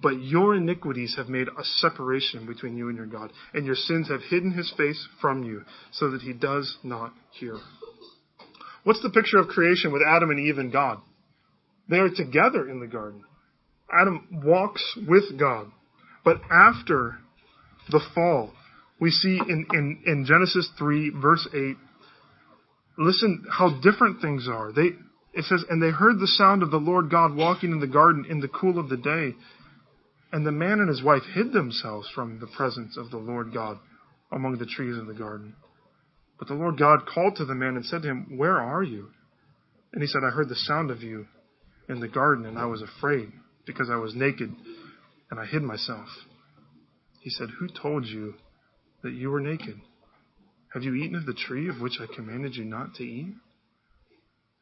But 0.00 0.22
your 0.22 0.54
iniquities 0.54 1.16
have 1.16 1.28
made 1.28 1.48
a 1.48 1.64
separation 1.64 2.46
between 2.46 2.76
you 2.76 2.88
and 2.88 2.96
your 2.96 3.06
God, 3.06 3.32
and 3.52 3.66
your 3.66 3.74
sins 3.74 4.08
have 4.08 4.20
hidden 4.30 4.52
his 4.52 4.72
face 4.76 5.08
from 5.20 5.42
you, 5.42 5.64
so 5.90 6.12
that 6.12 6.22
he 6.22 6.32
does 6.32 6.78
not 6.84 7.12
hear. 7.32 7.58
What's 8.84 9.02
the 9.02 9.10
picture 9.10 9.38
of 9.38 9.48
creation 9.48 9.92
with 9.92 10.02
Adam 10.06 10.30
and 10.30 10.38
Eve 10.38 10.58
and 10.58 10.72
God? 10.72 10.98
They 11.88 11.98
are 11.98 12.10
together 12.10 12.70
in 12.70 12.78
the 12.78 12.86
garden. 12.86 13.24
Adam 13.92 14.40
walks 14.44 14.96
with 15.08 15.36
God. 15.36 15.66
But 16.24 16.40
after 16.48 17.18
the 17.90 18.00
fall, 18.14 18.52
we 19.00 19.10
see 19.10 19.36
in, 19.36 19.66
in, 19.72 20.02
in 20.06 20.24
Genesis 20.26 20.70
3, 20.78 21.10
verse 21.20 21.48
8, 21.52 21.76
listen 23.00 23.44
how 23.50 23.80
different 23.80 24.20
things 24.20 24.46
are. 24.48 24.72
They, 24.72 24.90
It 25.32 25.44
says, 25.44 25.64
And 25.68 25.82
they 25.82 25.90
heard 25.90 26.20
the 26.20 26.26
sound 26.26 26.62
of 26.62 26.70
the 26.70 26.76
Lord 26.76 27.10
God 27.10 27.34
walking 27.34 27.72
in 27.72 27.80
the 27.80 27.86
garden 27.86 28.26
in 28.28 28.40
the 28.40 28.48
cool 28.48 28.78
of 28.78 28.88
the 28.88 28.96
day. 28.96 29.34
And 30.32 30.46
the 30.46 30.52
man 30.52 30.78
and 30.78 30.88
his 30.88 31.02
wife 31.02 31.22
hid 31.34 31.52
themselves 31.52 32.08
from 32.14 32.38
the 32.38 32.46
presence 32.46 32.96
of 32.96 33.10
the 33.10 33.18
Lord 33.18 33.52
God 33.52 33.78
among 34.30 34.58
the 34.58 34.66
trees 34.66 34.96
in 34.96 35.06
the 35.06 35.14
garden. 35.14 35.54
But 36.38 36.46
the 36.48 36.54
Lord 36.54 36.78
God 36.78 37.00
called 37.12 37.36
to 37.36 37.44
the 37.44 37.54
man 37.54 37.76
and 37.76 37.84
said 37.84 38.02
to 38.02 38.08
him, 38.08 38.36
Where 38.36 38.60
are 38.60 38.82
you? 38.82 39.08
And 39.92 40.02
he 40.02 40.06
said, 40.06 40.22
I 40.24 40.30
heard 40.30 40.48
the 40.48 40.54
sound 40.54 40.90
of 40.90 41.02
you 41.02 41.26
in 41.88 42.00
the 42.00 42.08
garden, 42.08 42.46
and 42.46 42.58
I 42.58 42.66
was 42.66 42.80
afraid 42.80 43.32
because 43.66 43.90
I 43.90 43.96
was 43.96 44.14
naked, 44.14 44.54
and 45.30 45.40
I 45.40 45.46
hid 45.46 45.62
myself. 45.62 46.06
He 47.20 47.30
said, 47.30 47.48
Who 47.58 47.66
told 47.68 48.06
you 48.06 48.34
that 49.02 49.12
you 49.12 49.30
were 49.30 49.40
naked? 49.40 49.80
Have 50.72 50.82
you 50.82 50.94
eaten 50.94 51.16
of 51.16 51.26
the 51.26 51.34
tree 51.34 51.68
of 51.68 51.80
which 51.80 51.98
I 52.00 52.12
commanded 52.14 52.54
you 52.54 52.64
not 52.64 52.94
to 52.94 53.02
eat? 53.02 53.26
And 53.26 53.36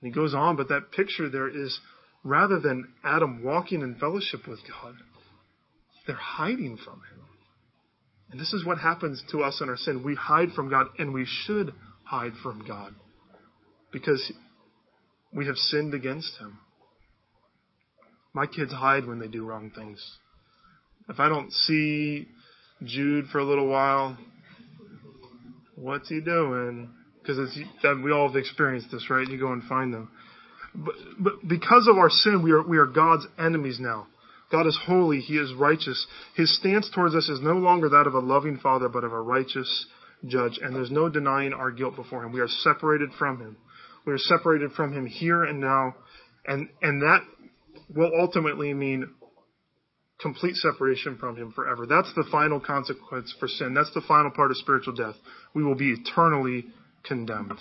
he 0.00 0.10
goes 0.10 0.34
on, 0.34 0.56
but 0.56 0.68
that 0.68 0.92
picture 0.92 1.28
there 1.28 1.48
is 1.48 1.78
rather 2.24 2.58
than 2.60 2.88
Adam 3.04 3.42
walking 3.44 3.82
in 3.82 3.96
fellowship 3.96 4.46
with 4.46 4.60
God, 4.68 4.94
they're 6.06 6.16
hiding 6.16 6.76
from 6.76 6.94
him. 6.94 7.24
And 8.30 8.40
this 8.40 8.52
is 8.52 8.64
what 8.64 8.78
happens 8.78 9.22
to 9.30 9.42
us 9.42 9.60
in 9.60 9.68
our 9.68 9.76
sin. 9.76 10.02
We 10.02 10.14
hide 10.14 10.52
from 10.52 10.68
God, 10.68 10.88
and 10.98 11.14
we 11.14 11.26
should 11.26 11.72
hide 12.04 12.32
from 12.42 12.64
God 12.66 12.94
because 13.92 14.32
we 15.32 15.46
have 15.46 15.56
sinned 15.56 15.94
against 15.94 16.36
Him. 16.38 16.58
My 18.34 18.46
kids 18.46 18.72
hide 18.72 19.06
when 19.06 19.18
they 19.18 19.28
do 19.28 19.44
wrong 19.44 19.70
things. 19.74 20.04
If 21.08 21.20
I 21.20 21.28
don't 21.28 21.52
see 21.52 22.28
Jude 22.84 23.26
for 23.32 23.38
a 23.38 23.44
little 23.44 23.66
while, 23.66 24.16
what's 25.80 26.08
he 26.08 26.20
doing? 26.20 26.90
Because 27.20 27.38
it's 27.38 27.58
we 28.02 28.12
all 28.12 28.28
have 28.28 28.36
experienced 28.36 28.88
this, 28.90 29.08
right? 29.10 29.26
You 29.26 29.38
go 29.38 29.52
and 29.52 29.62
find 29.64 29.92
them. 29.92 30.10
But, 30.74 30.94
but 31.18 31.32
because 31.46 31.88
of 31.88 31.96
our 31.96 32.10
sin, 32.10 32.42
we 32.42 32.52
are, 32.52 32.62
we 32.62 32.78
are 32.78 32.86
God's 32.86 33.26
enemies 33.38 33.78
now. 33.80 34.06
God 34.50 34.66
is 34.66 34.78
holy. 34.86 35.20
He 35.20 35.34
is 35.34 35.52
righteous. 35.54 36.06
His 36.34 36.56
stance 36.58 36.90
towards 36.94 37.14
us 37.14 37.28
is 37.28 37.40
no 37.42 37.54
longer 37.54 37.88
that 37.90 38.06
of 38.06 38.14
a 38.14 38.20
loving 38.20 38.58
father, 38.58 38.88
but 38.88 39.04
of 39.04 39.12
a 39.12 39.20
righteous 39.20 39.86
judge. 40.26 40.58
And 40.62 40.74
there's 40.74 40.90
no 40.90 41.08
denying 41.08 41.52
our 41.52 41.70
guilt 41.70 41.96
before 41.96 42.24
him. 42.24 42.32
We 42.32 42.40
are 42.40 42.48
separated 42.48 43.10
from 43.18 43.40
him. 43.40 43.56
We 44.06 44.12
are 44.12 44.18
separated 44.18 44.72
from 44.72 44.92
him 44.92 45.06
here 45.06 45.44
and 45.44 45.60
now. 45.60 45.96
And, 46.46 46.68
and 46.80 47.02
that 47.02 47.20
will 47.94 48.10
ultimately 48.18 48.72
mean 48.72 49.10
complete 50.20 50.57
separation 50.57 51.16
from 51.16 51.37
him 51.37 51.52
forever. 51.52 51.87
That's 51.87 52.12
the 52.14 52.26
final 52.31 52.61
consequence 52.61 53.35
for 53.38 53.48
sin. 53.48 53.74
That's 53.74 53.92
the 53.94 54.02
final 54.07 54.31
part 54.31 54.50
of 54.50 54.57
spiritual 54.57 54.94
death. 54.94 55.14
We 55.54 55.62
will 55.62 55.76
be 55.76 55.92
eternally 55.92 56.66
condemned. 57.04 57.59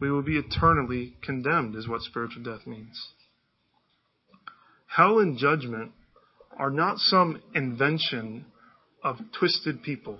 We 0.00 0.10
will 0.10 0.22
be 0.22 0.38
eternally 0.38 1.14
condemned, 1.22 1.74
is 1.76 1.88
what 1.88 2.02
spiritual 2.02 2.42
death 2.42 2.66
means. 2.66 3.12
Hell 4.88 5.18
and 5.18 5.38
judgment 5.38 5.92
are 6.58 6.70
not 6.70 6.98
some 6.98 7.42
invention 7.54 8.46
of 9.02 9.16
twisted 9.38 9.82
people, 9.82 10.18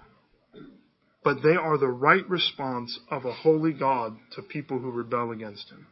but 1.24 1.38
they 1.42 1.56
are 1.56 1.76
the 1.76 1.88
right 1.88 2.28
response 2.28 2.98
of 3.10 3.24
a 3.24 3.32
holy 3.32 3.72
God 3.72 4.16
to 4.32 4.42
people 4.42 4.78
who 4.78 4.90
rebel 4.90 5.32
against 5.32 5.70
him. 5.70 5.86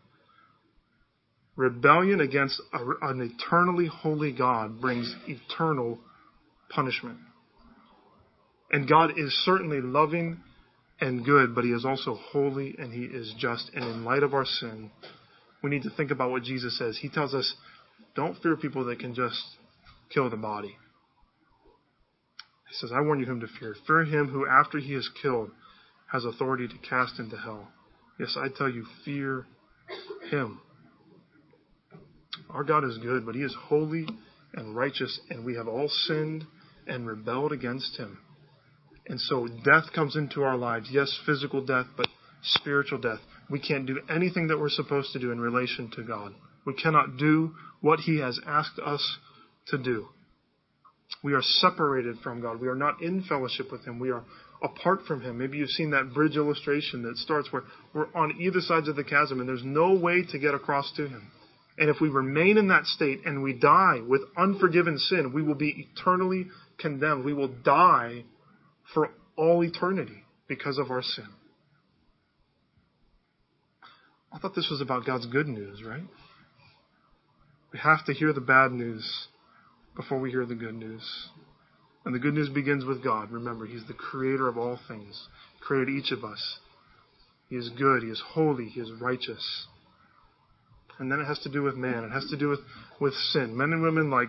Rebellion 1.56 2.20
against 2.20 2.60
a, 2.72 3.08
an 3.08 3.20
eternally 3.20 3.86
holy 3.86 4.32
God 4.32 4.80
brings 4.80 5.14
eternal 5.28 5.98
punishment. 6.68 7.18
And 8.70 8.88
God 8.88 9.12
is 9.16 9.32
certainly 9.44 9.80
loving 9.80 10.40
and 11.00 11.24
good, 11.24 11.54
but 11.54 11.64
He 11.64 11.70
is 11.70 11.84
also 11.84 12.14
holy 12.32 12.74
and 12.78 12.92
He 12.92 13.04
is 13.04 13.32
just. 13.38 13.70
And 13.74 13.84
in 13.84 14.04
light 14.04 14.22
of 14.22 14.34
our 14.34 14.44
sin, 14.44 14.90
we 15.62 15.70
need 15.70 15.82
to 15.84 15.90
think 15.90 16.10
about 16.10 16.30
what 16.30 16.42
Jesus 16.42 16.76
says. 16.76 16.98
He 17.00 17.08
tells 17.08 17.34
us 17.34 17.54
don't 18.16 18.40
fear 18.42 18.56
people 18.56 18.84
that 18.86 18.98
can 18.98 19.14
just 19.14 19.40
kill 20.12 20.30
the 20.30 20.36
body. 20.36 20.76
He 22.68 22.74
says, 22.74 22.90
I 22.92 23.00
warn 23.00 23.20
you 23.20 23.26
whom 23.26 23.40
to 23.40 23.46
fear. 23.60 23.76
Fear 23.86 24.04
him 24.04 24.28
who, 24.28 24.46
after 24.46 24.78
he 24.78 24.94
is 24.94 25.08
killed, 25.22 25.50
has 26.10 26.24
authority 26.24 26.66
to 26.66 26.88
cast 26.88 27.18
into 27.18 27.36
hell. 27.36 27.68
Yes, 28.18 28.36
I 28.36 28.48
tell 28.48 28.68
you, 28.68 28.84
fear 29.04 29.46
him. 30.30 30.60
Our 32.54 32.64
God 32.64 32.84
is 32.84 32.98
good, 32.98 33.26
but 33.26 33.34
he 33.34 33.42
is 33.42 33.54
holy 33.68 34.06
and 34.54 34.76
righteous, 34.76 35.20
and 35.28 35.44
we 35.44 35.56
have 35.56 35.66
all 35.66 35.88
sinned 35.88 36.46
and 36.86 37.06
rebelled 37.06 37.52
against 37.52 37.96
him. 37.98 38.18
And 39.06 39.20
so 39.20 39.48
death 39.64 39.92
comes 39.94 40.16
into 40.16 40.42
our 40.42 40.56
lives. 40.56 40.88
Yes, 40.90 41.18
physical 41.26 41.64
death, 41.64 41.86
but 41.96 42.06
spiritual 42.42 42.98
death. 42.98 43.18
We 43.50 43.58
can't 43.58 43.86
do 43.86 44.00
anything 44.08 44.48
that 44.48 44.58
we're 44.58 44.70
supposed 44.70 45.12
to 45.12 45.18
do 45.18 45.32
in 45.32 45.40
relation 45.40 45.90
to 45.96 46.04
God. 46.04 46.32
We 46.64 46.74
cannot 46.74 47.16
do 47.18 47.54
what 47.80 48.00
He 48.00 48.20
has 48.20 48.38
asked 48.46 48.78
us 48.78 49.18
to 49.68 49.78
do. 49.78 50.08
We 51.22 51.34
are 51.34 51.42
separated 51.42 52.18
from 52.22 52.40
God. 52.40 52.60
We 52.60 52.68
are 52.68 52.74
not 52.74 53.02
in 53.02 53.24
fellowship 53.24 53.70
with 53.72 53.84
Him. 53.84 53.98
We 53.98 54.10
are 54.10 54.24
apart 54.62 55.00
from 55.06 55.20
Him. 55.20 55.38
Maybe 55.38 55.58
you've 55.58 55.70
seen 55.70 55.90
that 55.90 56.14
bridge 56.14 56.36
illustration 56.36 57.02
that 57.02 57.16
starts 57.18 57.52
where 57.52 57.64
we're 57.92 58.14
on 58.14 58.40
either 58.40 58.60
sides 58.60 58.88
of 58.88 58.96
the 58.96 59.04
chasm 59.04 59.40
and 59.40 59.48
there's 59.48 59.64
no 59.64 59.92
way 59.94 60.22
to 60.30 60.38
get 60.38 60.54
across 60.54 60.90
to 60.96 61.08
Him. 61.08 61.30
And 61.76 61.90
if 61.90 61.96
we 62.00 62.08
remain 62.08 62.56
in 62.56 62.68
that 62.68 62.86
state 62.86 63.20
and 63.24 63.42
we 63.42 63.52
die 63.52 64.00
with 64.06 64.22
unforgiven 64.36 64.98
sin, 64.98 65.32
we 65.34 65.42
will 65.42 65.56
be 65.56 65.88
eternally 65.90 66.46
condemned. 66.78 67.24
We 67.24 67.32
will 67.32 67.48
die 67.48 68.24
for 68.92 69.10
all 69.36 69.62
eternity 69.64 70.22
because 70.46 70.78
of 70.78 70.90
our 70.90 71.02
sin. 71.02 71.28
I 74.32 74.38
thought 74.38 74.54
this 74.54 74.68
was 74.70 74.80
about 74.80 75.04
God's 75.04 75.26
good 75.26 75.48
news, 75.48 75.82
right? 75.84 76.02
We 77.72 77.78
have 77.80 78.04
to 78.06 78.12
hear 78.12 78.32
the 78.32 78.40
bad 78.40 78.72
news 78.72 79.28
before 79.96 80.18
we 80.18 80.30
hear 80.30 80.46
the 80.46 80.54
good 80.54 80.74
news. 80.74 81.02
And 82.04 82.14
the 82.14 82.18
good 82.18 82.34
news 82.34 82.48
begins 82.48 82.84
with 82.84 83.02
God. 83.02 83.30
Remember, 83.30 83.66
He's 83.66 83.86
the 83.86 83.94
creator 83.94 84.48
of 84.48 84.58
all 84.58 84.78
things, 84.88 85.28
created 85.60 85.90
each 85.90 86.12
of 86.12 86.24
us. 86.24 86.58
He 87.48 87.56
is 87.56 87.70
good, 87.70 88.02
He 88.02 88.10
is 88.10 88.22
holy, 88.32 88.66
He 88.66 88.80
is 88.80 88.90
righteous. 89.00 89.66
And 90.98 91.10
then 91.10 91.20
it 91.20 91.24
has 91.24 91.38
to 91.40 91.50
do 91.50 91.62
with 91.62 91.74
man. 91.74 92.04
It 92.04 92.10
has 92.10 92.26
to 92.30 92.36
do 92.36 92.48
with, 92.48 92.60
with 93.00 93.14
sin. 93.32 93.56
Men 93.56 93.72
and 93.72 93.82
women 93.82 94.10
like 94.10 94.28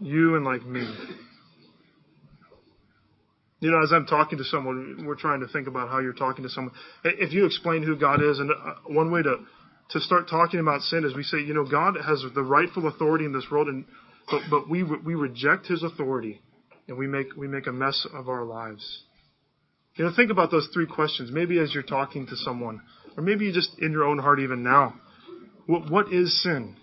you 0.00 0.36
and 0.36 0.44
like 0.44 0.64
me. 0.64 0.86
You 3.60 3.70
know, 3.70 3.80
as 3.80 3.92
I'm 3.92 4.06
talking 4.06 4.38
to 4.38 4.44
someone, 4.44 5.04
we're 5.06 5.14
trying 5.14 5.40
to 5.40 5.46
think 5.46 5.68
about 5.68 5.88
how 5.88 6.00
you're 6.00 6.12
talking 6.12 6.42
to 6.42 6.50
someone. 6.50 6.74
If 7.04 7.32
you 7.32 7.46
explain 7.46 7.84
who 7.84 7.96
God 7.96 8.20
is, 8.20 8.40
and 8.40 8.50
uh, 8.50 8.74
one 8.88 9.12
way 9.12 9.22
to 9.22 9.36
to 9.90 10.00
start 10.00 10.28
talking 10.28 10.58
about 10.58 10.80
sin 10.80 11.04
is 11.04 11.14
we 11.14 11.22
say, 11.22 11.38
you 11.38 11.54
know, 11.54 11.64
God 11.64 11.96
has 12.04 12.24
the 12.34 12.42
rightful 12.42 12.88
authority 12.88 13.24
in 13.24 13.32
this 13.32 13.46
world, 13.50 13.68
and 13.68 13.84
but, 14.28 14.42
but 14.50 14.68
we 14.68 14.82
we 14.82 15.14
reject 15.14 15.66
His 15.66 15.84
authority, 15.84 16.40
and 16.88 16.98
we 16.98 17.06
make 17.06 17.36
we 17.36 17.46
make 17.46 17.68
a 17.68 17.72
mess 17.72 18.04
of 18.12 18.28
our 18.28 18.44
lives. 18.44 19.04
You 19.94 20.06
know, 20.06 20.12
think 20.16 20.32
about 20.32 20.50
those 20.50 20.68
three 20.74 20.86
questions. 20.86 21.30
Maybe 21.30 21.60
as 21.60 21.72
you're 21.72 21.84
talking 21.84 22.26
to 22.26 22.36
someone, 22.36 22.80
or 23.16 23.22
maybe 23.22 23.44
you 23.44 23.52
just 23.52 23.78
in 23.78 23.92
your 23.92 24.04
own 24.04 24.18
heart 24.18 24.40
even 24.40 24.64
now. 24.64 24.94
What 25.66 25.90
what 25.90 26.12
is 26.12 26.42
sin? 26.42 26.76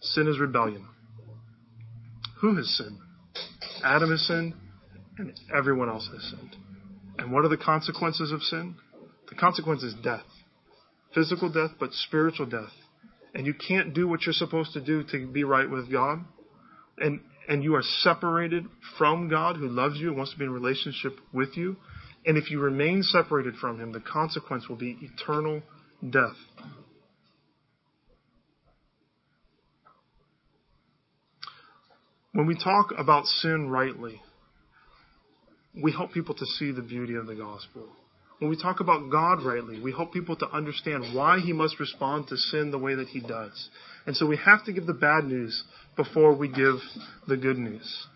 Sin 0.00 0.28
is 0.28 0.38
rebellion. 0.38 0.86
Who 2.40 2.56
has 2.56 2.68
sinned? 2.76 2.98
Adam 3.84 4.10
has 4.10 4.26
sinned, 4.26 4.54
and 5.18 5.38
everyone 5.54 5.88
else 5.88 6.08
has 6.12 6.30
sinned. 6.30 6.56
And 7.18 7.32
what 7.32 7.44
are 7.44 7.48
the 7.48 7.58
consequences 7.58 8.32
of 8.32 8.42
sin? 8.42 8.76
The 9.28 9.34
consequence 9.34 9.82
is 9.82 9.94
death 10.02 10.24
physical 11.14 11.50
death, 11.50 11.70
but 11.78 11.92
spiritual 11.92 12.46
death. 12.46 12.72
And 13.34 13.46
you 13.46 13.54
can't 13.54 13.94
do 13.94 14.08
what 14.08 14.22
you're 14.22 14.32
supposed 14.32 14.72
to 14.72 14.80
do 14.80 15.04
to 15.12 15.26
be 15.26 15.44
right 15.44 15.68
with 15.68 15.90
God. 15.90 16.20
And, 16.98 17.20
and 17.48 17.62
you 17.62 17.74
are 17.76 17.82
separated 17.82 18.66
from 18.98 19.28
God 19.28 19.56
who 19.56 19.68
loves 19.68 19.98
you 19.98 20.08
and 20.08 20.16
wants 20.16 20.32
to 20.32 20.38
be 20.38 20.44
in 20.44 20.50
relationship 20.50 21.12
with 21.32 21.56
you. 21.56 21.76
And 22.26 22.36
if 22.36 22.50
you 22.50 22.60
remain 22.60 23.02
separated 23.02 23.54
from 23.56 23.80
Him, 23.80 23.92
the 23.92 24.00
consequence 24.00 24.68
will 24.68 24.76
be 24.76 24.98
eternal 25.00 25.62
death. 26.08 26.36
When 32.32 32.46
we 32.46 32.54
talk 32.54 32.92
about 32.96 33.26
sin 33.26 33.70
rightly, 33.70 34.20
we 35.74 35.92
help 35.92 36.12
people 36.12 36.34
to 36.34 36.46
see 36.58 36.72
the 36.72 36.82
beauty 36.82 37.14
of 37.14 37.26
the 37.26 37.34
gospel 37.34 37.88
when 38.40 38.48
we 38.48 38.56
talk 38.56 38.80
about 38.80 39.10
God 39.10 39.42
rightly, 39.44 39.80
we 39.80 39.92
help 39.92 40.14
people 40.14 40.34
to 40.36 40.50
understand 40.50 41.14
why 41.14 41.40
he 41.40 41.52
must 41.52 41.78
respond 41.78 42.28
to 42.28 42.38
sin 42.38 42.70
the 42.70 42.78
way 42.78 42.94
that 42.94 43.08
he 43.08 43.20
does. 43.20 43.68
And 44.06 44.16
so 44.16 44.26
we 44.26 44.38
have 44.38 44.64
to 44.64 44.72
give 44.72 44.86
the 44.86 44.94
bad 44.94 45.24
news 45.24 45.62
before 45.94 46.34
we 46.34 46.48
give 46.48 46.76
the 47.28 47.36
good 47.36 47.58
news. 47.58 48.06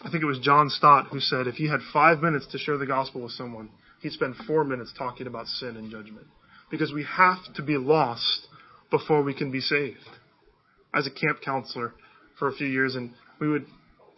I 0.00 0.10
think 0.10 0.22
it 0.22 0.26
was 0.26 0.38
John 0.38 0.70
Stott 0.70 1.08
who 1.08 1.18
said 1.18 1.48
if 1.48 1.56
he 1.56 1.68
had 1.68 1.80
five 1.92 2.20
minutes 2.20 2.46
to 2.52 2.58
share 2.58 2.78
the 2.78 2.86
gospel 2.86 3.22
with 3.22 3.32
someone, 3.32 3.70
he'd 4.00 4.12
spend 4.12 4.36
four 4.46 4.62
minutes 4.62 4.94
talking 4.96 5.26
about 5.26 5.48
sin 5.48 5.76
and 5.76 5.90
judgment. 5.90 6.26
Because 6.70 6.92
we 6.92 7.04
have 7.04 7.38
to 7.56 7.62
be 7.62 7.76
lost 7.76 8.46
before 8.92 9.24
we 9.24 9.34
can 9.34 9.50
be 9.50 9.60
saved. 9.60 9.98
As 10.94 11.08
a 11.08 11.10
camp 11.10 11.40
counselor 11.44 11.94
for 12.42 12.48
a 12.48 12.52
few 12.52 12.66
years, 12.66 12.96
and 12.96 13.12
we 13.38 13.48
would 13.48 13.64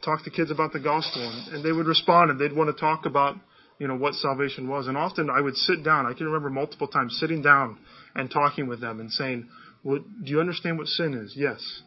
talk 0.03 0.25
to 0.25 0.31
kids 0.31 0.51
about 0.51 0.73
the 0.73 0.81
gospel, 0.81 1.21
and, 1.21 1.57
and 1.57 1.63
they 1.63 1.73
would 1.73 1.85
respond, 1.85 2.31
and 2.31 2.41
they'd 2.41 2.57
want 2.57 2.75
to 2.75 2.81
talk 2.81 3.05
about 3.05 3.37
you 3.79 3.87
know, 3.87 3.97
what 3.97 4.15
salvation 4.15 4.67
was. 4.67 4.87
And 4.87 4.97
often 4.97 5.29
I 5.29 5.43
would 5.43 5.55
sit 5.57 5.85
down. 5.85 6.07
I 6.07 6.15
can 6.15 6.25
remember 6.25 6.49
multiple 6.49 6.89
times 6.89 7.19
sitting 7.21 7.43
down 7.43 7.77
and 8.15 8.31
talking 8.31 8.67
with 8.67 8.81
them 8.81 8.99
and 8.99 9.13
saying, 9.13 9.47
Well, 9.83 9.99
do 9.99 10.31
you 10.31 10.41
understand 10.41 10.79
what 10.79 10.87
sin 10.87 11.13
is? 11.13 11.35
Yes, 11.37 11.83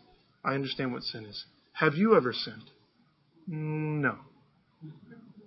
I 0.45 0.53
understand 0.53 0.93
what 0.93 1.01
sin 1.01 1.25
is. 1.25 1.43
Have 1.73 1.95
you 1.95 2.15
ever 2.15 2.33
sinned? 2.33 2.69
Mm, 3.49 4.01
no. 4.01 4.17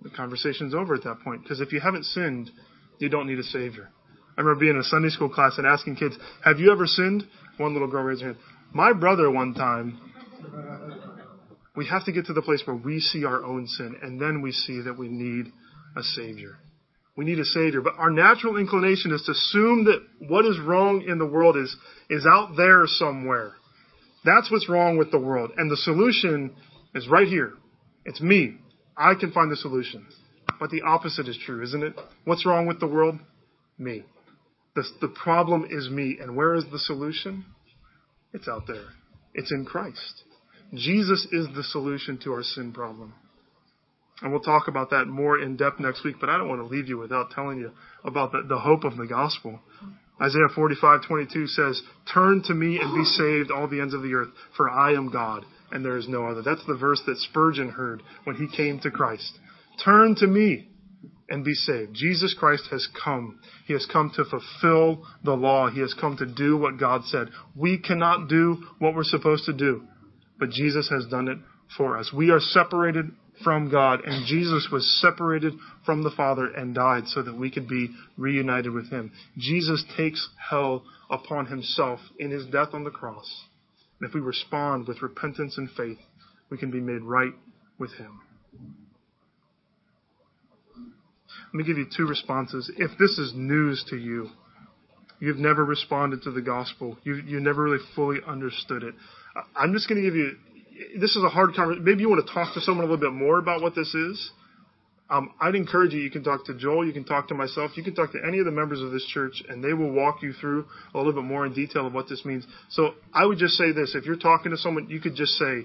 The 0.01 0.09
conversation's 0.09 0.75
over 0.75 0.93
at 0.93 1.05
that 1.05 1.21
point 1.23 1.43
because 1.43 1.61
if 1.61 1.71
you 1.71 1.79
haven't 1.79 2.03
sinned, 2.03 2.51
you 2.99 3.07
don't 3.07 3.27
need 3.27 3.39
a 3.39 3.43
Savior. 3.43 3.87
I 4.37 4.41
remember 4.41 4.59
being 4.59 4.75
in 4.75 4.81
a 4.81 4.83
Sunday 4.83 5.09
school 5.09 5.29
class 5.29 5.57
and 5.57 5.65
asking 5.65 5.95
kids, 5.95 6.17
Have 6.43 6.59
you 6.59 6.69
ever 6.69 6.85
sinned? 6.85 7.23
One 7.55 7.71
little 7.71 7.89
girl 7.89 8.03
raised 8.03 8.23
her 8.23 8.33
hand. 8.33 8.39
My 8.73 8.91
brother, 8.91 9.31
one 9.31 9.53
time, 9.53 10.10
we 11.75 11.87
have 11.87 12.05
to 12.05 12.11
get 12.11 12.25
to 12.25 12.33
the 12.33 12.41
place 12.41 12.63
where 12.65 12.75
we 12.75 12.99
see 12.99 13.23
our 13.25 13.43
own 13.43 13.67
sin 13.67 13.95
and 14.01 14.19
then 14.19 14.41
we 14.41 14.51
see 14.51 14.81
that 14.81 14.97
we 14.97 15.07
need 15.07 15.51
a 15.95 16.03
Savior. 16.03 16.57
We 17.15 17.25
need 17.25 17.39
a 17.39 17.45
Savior. 17.45 17.81
But 17.81 17.95
our 17.97 18.09
natural 18.09 18.57
inclination 18.57 19.11
is 19.11 19.23
to 19.23 19.31
assume 19.31 19.85
that 19.85 20.01
what 20.27 20.45
is 20.45 20.59
wrong 20.59 21.03
in 21.07 21.17
the 21.17 21.25
world 21.25 21.57
is, 21.57 21.75
is 22.09 22.25
out 22.29 22.55
there 22.57 22.83
somewhere. 22.85 23.53
That's 24.23 24.51
what's 24.51 24.69
wrong 24.69 24.97
with 24.97 25.11
the 25.11 25.19
world. 25.19 25.51
And 25.57 25.69
the 25.69 25.77
solution 25.77 26.55
is 26.93 27.07
right 27.07 27.27
here. 27.27 27.53
It's 28.05 28.21
me. 28.21 28.57
I 28.97 29.15
can 29.15 29.31
find 29.31 29.51
the 29.51 29.55
solution. 29.55 30.05
But 30.59 30.69
the 30.69 30.81
opposite 30.81 31.27
is 31.27 31.37
true, 31.45 31.63
isn't 31.63 31.83
it? 31.83 31.93
What's 32.25 32.45
wrong 32.45 32.67
with 32.67 32.79
the 32.79 32.87
world? 32.87 33.15
Me. 33.77 34.03
The, 34.75 34.83
the 35.01 35.07
problem 35.07 35.65
is 35.69 35.89
me. 35.89 36.17
And 36.21 36.35
where 36.35 36.55
is 36.55 36.65
the 36.71 36.79
solution? 36.79 37.45
It's 38.33 38.47
out 38.47 38.67
there. 38.67 38.85
It's 39.33 39.51
in 39.51 39.65
Christ. 39.65 40.23
Jesus 40.73 41.27
is 41.31 41.47
the 41.55 41.63
solution 41.63 42.17
to 42.23 42.33
our 42.33 42.43
sin 42.43 42.71
problem. 42.71 43.13
And 44.21 44.31
we'll 44.31 44.41
talk 44.41 44.67
about 44.67 44.91
that 44.91 45.05
more 45.05 45.39
in 45.39 45.57
depth 45.57 45.79
next 45.79 46.03
week, 46.03 46.17
but 46.19 46.29
I 46.29 46.37
don't 46.37 46.47
want 46.47 46.61
to 46.61 46.67
leave 46.67 46.87
you 46.87 46.97
without 46.97 47.31
telling 47.31 47.59
you 47.59 47.71
about 48.03 48.31
the, 48.31 48.43
the 48.47 48.59
hope 48.59 48.83
of 48.83 48.95
the 48.95 49.07
gospel. 49.07 49.59
Isaiah 50.21 50.49
45:22 50.55 51.47
says, 51.47 51.81
"Turn 52.13 52.43
to 52.43 52.53
me 52.53 52.79
and 52.79 52.93
be 52.93 53.03
saved, 53.03 53.49
all 53.49 53.67
the 53.67 53.81
ends 53.81 53.95
of 53.95 54.03
the 54.03 54.13
earth, 54.13 54.29
for 54.55 54.69
I 54.69 54.93
am 54.93 55.09
God, 55.09 55.45
and 55.71 55.83
there 55.83 55.97
is 55.97 56.07
no 56.07 56.27
other." 56.27 56.43
That's 56.43 56.63
the 56.65 56.75
verse 56.75 57.01
that 57.07 57.17
Spurgeon 57.17 57.69
heard 57.69 58.03
when 58.25 58.35
he 58.35 58.47
came 58.47 58.79
to 58.81 58.91
Christ. 58.91 59.39
Turn 59.83 60.13
to 60.15 60.27
me 60.27 60.67
and 61.27 61.43
be 61.43 61.53
saved. 61.53 61.95
Jesus 61.95 62.35
Christ 62.35 62.67
has 62.69 62.87
come. 63.03 63.39
He 63.65 63.73
has 63.73 63.87
come 63.87 64.11
to 64.11 64.25
fulfill 64.25 65.07
the 65.23 65.35
law. 65.35 65.69
He 65.69 65.79
has 65.79 65.95
come 65.95 66.17
to 66.17 66.25
do 66.27 66.55
what 66.57 66.77
God 66.77 67.05
said. 67.05 67.29
We 67.55 67.79
cannot 67.79 68.27
do 68.27 68.63
what 68.77 68.93
we're 68.93 69.03
supposed 69.03 69.45
to 69.45 69.53
do, 69.53 69.87
but 70.41 70.49
Jesus 70.49 70.89
has 70.89 71.05
done 71.05 71.27
it 71.27 71.37
for 71.77 71.99
us. 71.99 72.11
We 72.11 72.31
are 72.31 72.39
separated 72.39 73.11
from 73.43 73.69
God, 73.69 74.01
and 74.03 74.25
Jesus 74.25 74.67
was 74.71 74.99
separated 74.99 75.53
from 75.85 76.03
the 76.03 76.09
Father 76.09 76.47
and 76.47 76.73
died 76.73 77.03
so 77.05 77.21
that 77.21 77.37
we 77.37 77.51
could 77.51 77.67
be 77.67 77.89
reunited 78.17 78.73
with 78.73 78.89
Him. 78.89 79.11
Jesus 79.37 79.85
takes 79.95 80.29
hell 80.49 80.83
upon 81.11 81.45
Himself 81.45 81.99
in 82.17 82.31
His 82.31 82.47
death 82.47 82.69
on 82.73 82.83
the 82.83 82.89
cross. 82.89 83.45
And 83.99 84.09
if 84.09 84.15
we 84.15 84.19
respond 84.19 84.87
with 84.87 85.03
repentance 85.03 85.59
and 85.59 85.69
faith, 85.77 85.99
we 86.49 86.57
can 86.57 86.71
be 86.71 86.81
made 86.81 87.03
right 87.03 87.33
with 87.77 87.93
Him. 87.93 88.21
Let 91.53 91.53
me 91.53 91.63
give 91.65 91.77
you 91.77 91.85
two 91.95 92.07
responses. 92.07 92.71
If 92.77 92.97
this 92.97 93.19
is 93.19 93.33
news 93.35 93.85
to 93.91 93.95
you, 93.95 94.31
you've 95.19 95.37
never 95.37 95.63
responded 95.63 96.23
to 96.23 96.31
the 96.31 96.41
gospel, 96.41 96.97
you, 97.03 97.17
you 97.27 97.39
never 97.39 97.61
really 97.61 97.83
fully 97.95 98.17
understood 98.27 98.81
it, 98.81 98.95
I'm 99.55 99.73
just 99.73 99.87
going 99.87 100.01
to 100.01 100.07
give 100.07 100.15
you 100.15 100.35
this 100.97 101.15
is 101.15 101.23
a 101.23 101.29
hard 101.29 101.53
conversation. 101.53 101.85
Maybe 101.85 102.01
you 102.01 102.09
want 102.09 102.25
to 102.25 102.33
talk 102.33 102.53
to 102.53 102.61
someone 102.61 102.85
a 102.85 102.89
little 102.89 103.11
bit 103.11 103.15
more 103.15 103.39
about 103.39 103.61
what 103.61 103.75
this 103.75 103.93
is. 103.93 104.31
Um, 105.09 105.33
I'd 105.41 105.55
encourage 105.55 105.93
you. 105.93 105.99
You 105.99 106.09
can 106.09 106.23
talk 106.23 106.45
to 106.45 106.53
Joel. 106.53 106.85
You 106.85 106.93
can 106.93 107.03
talk 107.03 107.27
to 107.27 107.35
myself. 107.35 107.71
You 107.75 107.83
can 107.83 107.93
talk 107.93 108.13
to 108.13 108.19
any 108.25 108.39
of 108.39 108.45
the 108.45 108.51
members 108.51 108.81
of 108.81 108.91
this 108.91 109.05
church, 109.05 109.43
and 109.49 109.61
they 109.61 109.73
will 109.73 109.91
walk 109.91 110.23
you 110.23 110.31
through 110.31 110.65
a 110.93 110.97
little 110.97 111.11
bit 111.11 111.23
more 111.23 111.45
in 111.45 111.53
detail 111.53 111.85
of 111.85 111.93
what 111.93 112.07
this 112.07 112.23
means. 112.23 112.45
So 112.69 112.93
I 113.13 113.25
would 113.25 113.37
just 113.37 113.55
say 113.55 113.73
this: 113.73 113.93
if 113.93 114.05
you're 114.05 114.15
talking 114.15 114.51
to 114.51 114.57
someone, 114.57 114.89
you 114.89 115.01
could 115.01 115.15
just 115.15 115.33
say, 115.33 115.63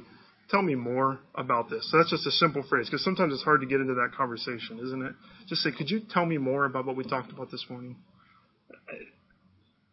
"Tell 0.50 0.62
me 0.62 0.74
more 0.74 1.20
about 1.36 1.70
this." 1.70 1.88
So 1.90 1.98
that's 1.98 2.10
just 2.10 2.26
a 2.26 2.32
simple 2.32 2.64
phrase 2.68 2.86
because 2.86 3.04
sometimes 3.04 3.32
it's 3.32 3.44
hard 3.44 3.60
to 3.60 3.66
get 3.68 3.80
into 3.80 3.94
that 3.94 4.10
conversation, 4.16 4.80
isn't 4.84 5.02
it? 5.02 5.12
Just 5.48 5.62
say, 5.62 5.70
"Could 5.70 5.90
you 5.90 6.00
tell 6.10 6.26
me 6.26 6.38
more 6.38 6.64
about 6.64 6.84
what 6.84 6.96
we 6.96 7.04
talked 7.04 7.30
about 7.30 7.52
this 7.52 7.64
morning?" 7.70 7.96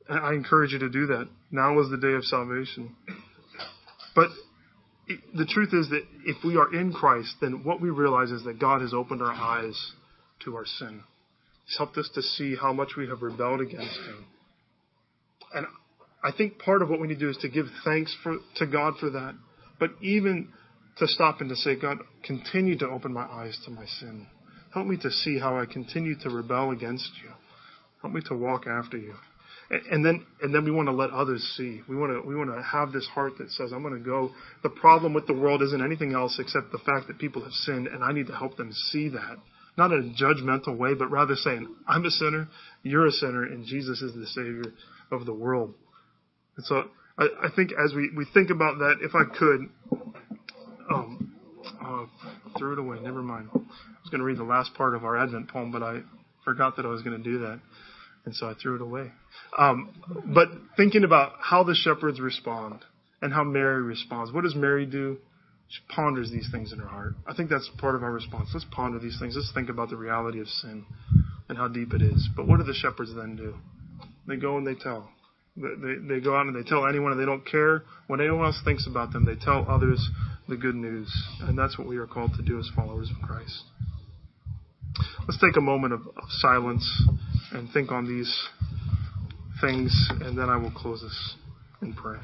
I, 0.09 0.17
I 0.17 0.33
encourage 0.33 0.71
you 0.73 0.79
to 0.79 0.89
do 0.89 1.05
that. 1.07 1.27
Now 1.51 1.79
is 1.79 1.91
the 1.91 1.97
day 1.97 2.13
of 2.13 2.25
salvation. 2.25 2.95
But 4.15 4.30
the 5.34 5.45
truth 5.45 5.73
is 5.73 5.89
that 5.89 6.04
if 6.26 6.43
we 6.43 6.56
are 6.58 6.73
in 6.73 6.93
Christ, 6.93 7.36
then 7.41 7.63
what 7.63 7.82
we 7.82 7.89
realize 7.89 8.32
is 8.32 8.43
that 8.45 8.60
God 8.60 8.82
has 8.82 8.93
opened 8.93 9.21
our 9.21 9.34
eyes 9.34 9.91
to 10.45 10.56
our 10.56 10.65
sin. 10.65 11.04
He's 11.65 11.78
helped 11.78 11.97
us 11.97 12.10
to 12.15 12.21
see 12.21 12.56
how 12.56 12.73
much 12.73 12.89
we 12.97 13.08
have 13.08 13.21
rebelled 13.21 13.62
against 13.62 13.95
Him. 13.95 14.26
And 15.54 15.65
I 16.23 16.32
think 16.32 16.60
part 16.60 16.82
of 16.82 16.89
what 16.89 16.99
we 16.99 17.08
need 17.08 17.15
to 17.15 17.19
do 17.19 17.30
is 17.30 17.38
to 17.38 17.49
give 17.49 17.65
thanks 17.84 18.15
for, 18.23 18.38
to 18.58 18.67
God 18.67 18.95
for 18.99 19.10
that, 19.10 19.36
but 19.80 19.91
even 20.02 20.49
to 20.97 21.08
stop 21.08 21.41
and 21.41 21.49
to 21.49 21.56
say, 21.56 21.76
God, 21.76 21.97
continue 22.23 22.78
to 22.80 22.88
open 22.88 23.13
my 23.13 23.26
eyes 23.26 23.58
to 23.65 23.71
my 23.71 23.86
sin. 23.86 24.28
Help 24.73 24.88
me 24.88 24.97
to 24.97 25.12
see 25.12 25.39
how 25.39 25.58
I 25.58 25.65
continue 25.65 26.15
to 26.19 26.30
rebel 26.30 26.71
against 26.71 27.10
you. 27.23 27.30
Help 28.02 28.13
me 28.13 28.21
to 28.28 28.36
walk 28.36 28.67
after 28.67 28.97
you 28.97 29.15
and 29.69 30.06
then 30.06 30.26
and 30.41 30.54
then 30.54 30.65
we 30.65 30.71
want 30.71 30.88
to 30.88 30.93
let 30.93 31.10
others 31.12 31.41
see. 31.58 31.82
We 31.88 31.95
want 31.95 32.12
to 32.12 32.28
we 32.28 32.36
want 32.36 32.54
to 32.54 32.62
have 32.62 32.91
this 32.91 33.08
heart 33.08 33.34
that 33.38 33.49
says, 33.52 33.71
"I'm 33.73 33.82
going 33.82 33.93
to 33.97 33.99
go." 33.99 34.32
The 34.62 34.69
problem 34.69 35.13
with 35.13 35.28
the 35.28 35.34
world 35.34 35.62
isn't 35.62 35.84
anything 35.84 36.13
else 36.13 36.38
except 36.39 36.71
the 36.71 36.80
fact 36.80 37.08
that 37.08 37.17
people 37.17 37.43
have 37.43 37.54
sinned, 37.54 37.88
and 37.88 38.04
I 38.04 38.12
need 38.12 38.28
to 38.28 38.36
help 38.36 38.58
them 38.58 38.71
see 38.91 39.10
that, 39.10 39.38
not 39.78 39.91
in 39.91 40.15
a 40.15 40.23
judgmental 40.23 40.78
way, 40.78 40.93
but 40.93 41.10
rather 41.10 41.36
saying, 41.36 41.67
"I'm 41.88 42.06
a 42.06 42.12
sinner, 42.12 42.47
you're 42.84 43.08
a 43.08 43.12
sinner, 43.12 43.43
and 43.43 43.65
Jesus 43.65 44.02
is 44.02 44.13
the 44.13 44.28
Savior 44.28 44.73
of 45.12 45.26
the 45.26 45.34
world." 45.34 45.73
And 46.58 46.65
so 46.65 46.84
I, 47.17 47.28
I 47.43 47.47
think 47.56 47.71
as 47.71 47.93
we 47.95 48.12
we 48.15 48.26
think 48.34 48.49
about 48.49 48.80
that, 48.80 48.97
if 49.02 49.15
I 49.15 49.23
could, 49.23 49.69
um, 50.93 51.34
oh, 51.84 52.10
threw 52.58 52.73
it 52.73 52.80
away. 52.80 52.99
Never 53.02 53.21
mind. 53.21 53.49
I 53.54 53.58
was 53.58 54.10
going 54.12 54.19
to 54.19 54.26
read 54.26 54.38
the 54.38 54.43
last 54.43 54.73
part 54.73 54.93
of 54.93 55.06
our 55.06 55.17
Advent 55.17 55.49
poem, 55.49 55.71
but 55.71 55.82
I 55.82 56.02
forgot 56.43 56.76
that 56.76 56.86
I 56.86 56.89
was 56.89 57.02
going 57.02 57.17
to 57.17 57.23
do 57.23 57.39
that 57.39 57.62
and 58.25 58.36
so 58.36 58.47
I 58.47 58.53
threw 58.62 58.75
it 58.75 58.81
away. 58.81 59.12
Um, 59.57 59.93
but 60.33 60.47
thinking 60.77 61.03
about 61.03 61.33
how 61.39 61.63
the 61.63 61.75
shepherds 61.75 62.19
respond 62.19 62.79
and 63.21 63.33
how 63.33 63.43
Mary 63.43 63.81
responds. 63.81 64.31
What 64.31 64.43
does 64.43 64.55
Mary 64.55 64.86
do? 64.86 65.17
She 65.69 65.79
ponders 65.89 66.29
these 66.29 66.49
things 66.51 66.71
in 66.71 66.79
her 66.79 66.88
heart. 66.88 67.15
I 67.25 67.33
think 67.33 67.49
that's 67.49 67.69
part 67.79 67.95
of 67.95 68.03
our 68.03 68.12
response. 68.12 68.49
Let's 68.53 68.65
ponder 68.71 68.99
these 68.99 69.17
things. 69.19 69.36
Let's 69.36 69.51
think 69.53 69.69
about 69.69 69.89
the 69.89 69.97
reality 69.97 70.39
of 70.39 70.47
sin 70.47 70.86
and 71.49 71.57
how 71.57 71.67
deep 71.67 71.93
it 71.93 72.01
is. 72.01 72.29
But 72.36 72.47
what 72.47 72.57
do 72.57 72.63
the 72.63 72.73
shepherds 72.73 73.13
then 73.15 73.36
do? 73.36 73.55
They 74.27 74.38
go 74.38 74.57
and 74.57 74.67
they 74.67 74.75
tell. 74.75 75.09
They, 75.55 76.15
they 76.15 76.19
go 76.19 76.36
out 76.36 76.47
and 76.47 76.55
they 76.55 76.67
tell 76.67 76.88
anyone 76.88 77.12
and 77.12 77.21
they 77.21 77.25
don't 77.25 77.45
care 77.45 77.83
what 78.07 78.19
anyone 78.19 78.45
else 78.45 78.62
thinks 78.63 78.88
about 78.88 79.13
them. 79.13 79.25
They 79.25 79.36
tell 79.36 79.65
others 79.67 80.09
the 80.47 80.57
good 80.57 80.75
news. 80.75 81.12
And 81.41 81.57
that's 81.57 81.77
what 81.77 81.88
we 81.88 81.97
are 81.97 82.07
called 82.07 82.33
to 82.38 82.43
do 82.43 82.59
as 82.59 82.69
followers 82.75 83.09
of 83.09 83.27
Christ. 83.27 83.63
Let's 85.27 85.39
take 85.39 85.57
a 85.57 85.62
moment 85.62 85.93
of, 85.93 86.01
of 86.01 86.23
silence 86.27 86.86
and 87.53 87.69
think 87.71 87.91
on 87.91 88.07
these 88.07 88.49
things, 89.61 90.09
and 90.21 90.37
then 90.37 90.49
I 90.49 90.57
will 90.57 90.71
close 90.71 91.01
this 91.01 91.35
in 91.81 91.93
prayer. 91.93 92.21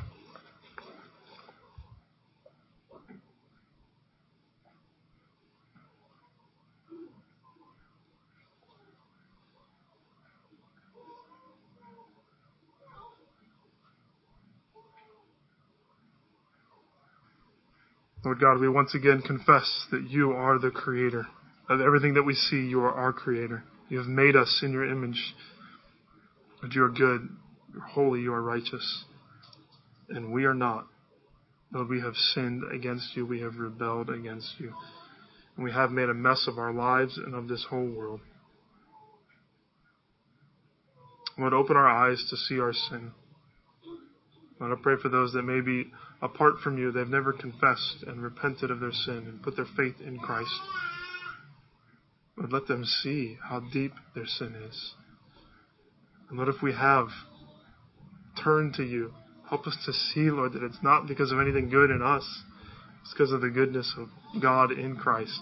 Lord 18.25 18.41
God, 18.41 18.59
we 18.59 18.67
once 18.67 18.93
again 18.95 19.21
confess 19.25 19.87
that 19.91 20.07
you 20.09 20.31
are 20.31 20.59
the 20.59 20.71
creator 20.71 21.25
of 21.69 21.81
everything 21.81 22.15
that 22.15 22.23
we 22.23 22.33
see. 22.33 22.57
You 22.57 22.81
are 22.81 22.91
our 22.91 23.13
creator. 23.13 23.63
You 23.89 23.97
have 23.97 24.07
made 24.07 24.35
us 24.35 24.61
in 24.63 24.71
your 24.71 24.89
image. 24.89 25.35
But 26.61 26.73
you 26.73 26.83
are 26.83 26.89
good, 26.89 27.29
you're 27.73 27.81
holy, 27.81 28.21
you 28.21 28.33
are 28.33 28.41
righteous. 28.41 29.05
And 30.09 30.31
we 30.31 30.45
are 30.45 30.53
not. 30.53 30.85
Lord, 31.71 31.89
we 31.89 32.01
have 32.01 32.15
sinned 32.15 32.63
against 32.71 33.15
you, 33.15 33.25
we 33.25 33.41
have 33.41 33.57
rebelled 33.57 34.09
against 34.09 34.55
you. 34.59 34.73
And 35.55 35.63
we 35.63 35.71
have 35.71 35.91
made 35.91 36.09
a 36.09 36.13
mess 36.13 36.47
of 36.47 36.57
our 36.57 36.73
lives 36.73 37.17
and 37.17 37.35
of 37.35 37.47
this 37.47 37.65
whole 37.69 37.89
world. 37.89 38.21
Lord, 41.37 41.53
open 41.53 41.77
our 41.77 41.87
eyes 41.87 42.25
to 42.29 42.35
see 42.35 42.59
our 42.59 42.73
sin. 42.73 43.11
Lord, 44.59 44.77
I 44.77 44.81
pray 44.81 44.95
for 45.01 45.09
those 45.09 45.31
that 45.33 45.43
may 45.43 45.61
be 45.61 45.91
apart 46.21 46.55
from 46.61 46.77
you, 46.77 46.91
they've 46.91 47.07
never 47.07 47.31
confessed 47.31 48.03
and 48.05 48.21
repented 48.21 48.71
of 48.71 48.81
their 48.81 48.91
sin 48.91 49.23
and 49.27 49.41
put 49.41 49.55
their 49.55 49.67
faith 49.77 49.95
in 50.05 50.19
Christ. 50.19 50.51
Lord, 52.39 52.53
let 52.53 52.67
them 52.67 52.85
see 52.85 53.37
how 53.43 53.59
deep 53.59 53.91
their 54.15 54.25
sin 54.25 54.55
is. 54.55 54.93
And 56.29 56.37
Lord, 56.37 56.47
if 56.47 56.61
we 56.61 56.71
have 56.71 57.07
turned 58.41 58.75
to 58.75 58.83
you, 58.83 59.13
help 59.49 59.67
us 59.67 59.75
to 59.85 59.91
see, 59.91 60.31
Lord, 60.31 60.53
that 60.53 60.63
it's 60.63 60.81
not 60.81 61.05
because 61.05 61.33
of 61.33 61.39
anything 61.39 61.69
good 61.69 61.91
in 61.91 62.01
us, 62.01 62.23
it's 63.01 63.13
because 63.13 63.33
of 63.33 63.41
the 63.41 63.49
goodness 63.49 63.93
of 63.97 64.07
God 64.41 64.71
in 64.71 64.95
Christ. 64.95 65.37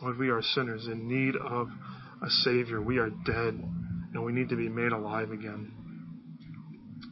Lord, 0.00 0.18
we 0.18 0.28
are 0.28 0.40
sinners 0.40 0.86
in 0.86 1.08
need 1.08 1.34
of 1.34 1.68
a 2.22 2.30
Savior. 2.30 2.80
We 2.80 2.98
are 2.98 3.10
dead, 3.10 3.54
and 4.14 4.24
we 4.24 4.32
need 4.32 4.50
to 4.50 4.56
be 4.56 4.68
made 4.68 4.92
alive 4.92 5.32
again. 5.32 5.72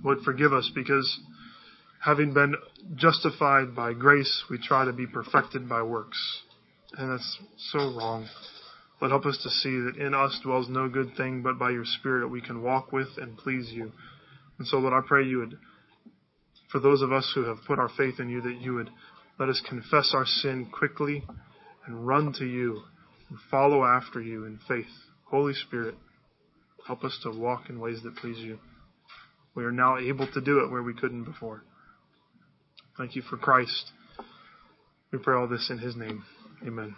Lord, 0.05 0.18
forgive 0.24 0.53
us 0.53 0.70
because 0.72 1.20
having 2.01 2.32
been 2.32 2.55
justified 2.95 3.74
by 3.74 3.95
grace, 3.95 4.45
we 4.49 4.59
try 4.59 4.84
to 4.84 4.93
be 4.93 5.09
perfected 5.09 5.68
by 5.68 5.82
works. 5.82 6.43
And 6.97 7.11
that's 7.11 7.39
so 7.72 7.78
wrong. 7.78 8.28
Lord, 9.01 9.11
help 9.11 9.27
us 9.27 9.39
to 9.43 9.51
see 9.51 9.79
that 9.81 9.97
in 9.99 10.15
us 10.15 10.41
dwells 10.43 10.69
no 10.69 10.89
good 10.89 11.17
thing, 11.17 11.43
but 11.43 11.59
by 11.59 11.71
your 11.71 11.85
Spirit 11.85 12.31
we 12.31 12.41
can 12.41 12.63
walk 12.63 12.93
with 12.93 13.09
and 13.19 13.37
please 13.37 13.71
you. 13.73 13.93
And 14.59 14.67
so, 14.67 14.79
Lord, 14.79 14.95
I 14.95 15.07
pray 15.07 15.25
you 15.25 15.39
would, 15.39 15.59
for 16.73 16.81
those 16.81 17.03
of 17.03 17.13
us 17.13 17.31
who 17.35 17.45
have 17.45 17.59
put 17.67 17.79
our 17.79 17.91
faith 17.97 18.19
in 18.19 18.31
you, 18.31 18.41
that 18.41 18.61
you 18.61 18.75
would 18.75 18.91
let 19.39 19.51
us 19.51 19.63
confess 19.69 20.13
our 20.15 20.25
sin 20.25 20.71
quickly 20.73 21.25
and 21.87 22.07
run 22.07 22.33
to 22.39 22.47
you 22.47 22.83
and 23.29 23.39
follow 23.51 23.85
after 23.85 24.21
you 24.21 24.45
in 24.47 24.59
faith. 24.67 24.87
Holy 25.25 25.53
Spirit, 25.53 25.95
help 26.87 27.05
us 27.05 27.19
to 27.23 27.31
walk 27.31 27.69
in 27.69 27.81
ways 27.81 28.01
that 28.03 28.17
please 28.17 28.39
you. 28.39 28.59
We 29.55 29.65
are 29.65 29.73
now 29.73 29.99
able 29.99 30.27
to 30.33 30.41
do 30.41 30.61
it 30.61 30.71
where 30.71 30.83
we 30.83 30.95
couldn't 30.95 31.25
before. 31.25 31.65
Thank 32.97 33.15
you 33.15 33.23
for 33.23 33.37
Christ. 33.37 33.93
We 35.13 35.19
pray 35.19 35.37
all 35.37 35.49
this 35.49 35.69
in 35.71 35.79
his 35.79 35.97
name. 35.97 36.25
Amen. 36.67 36.95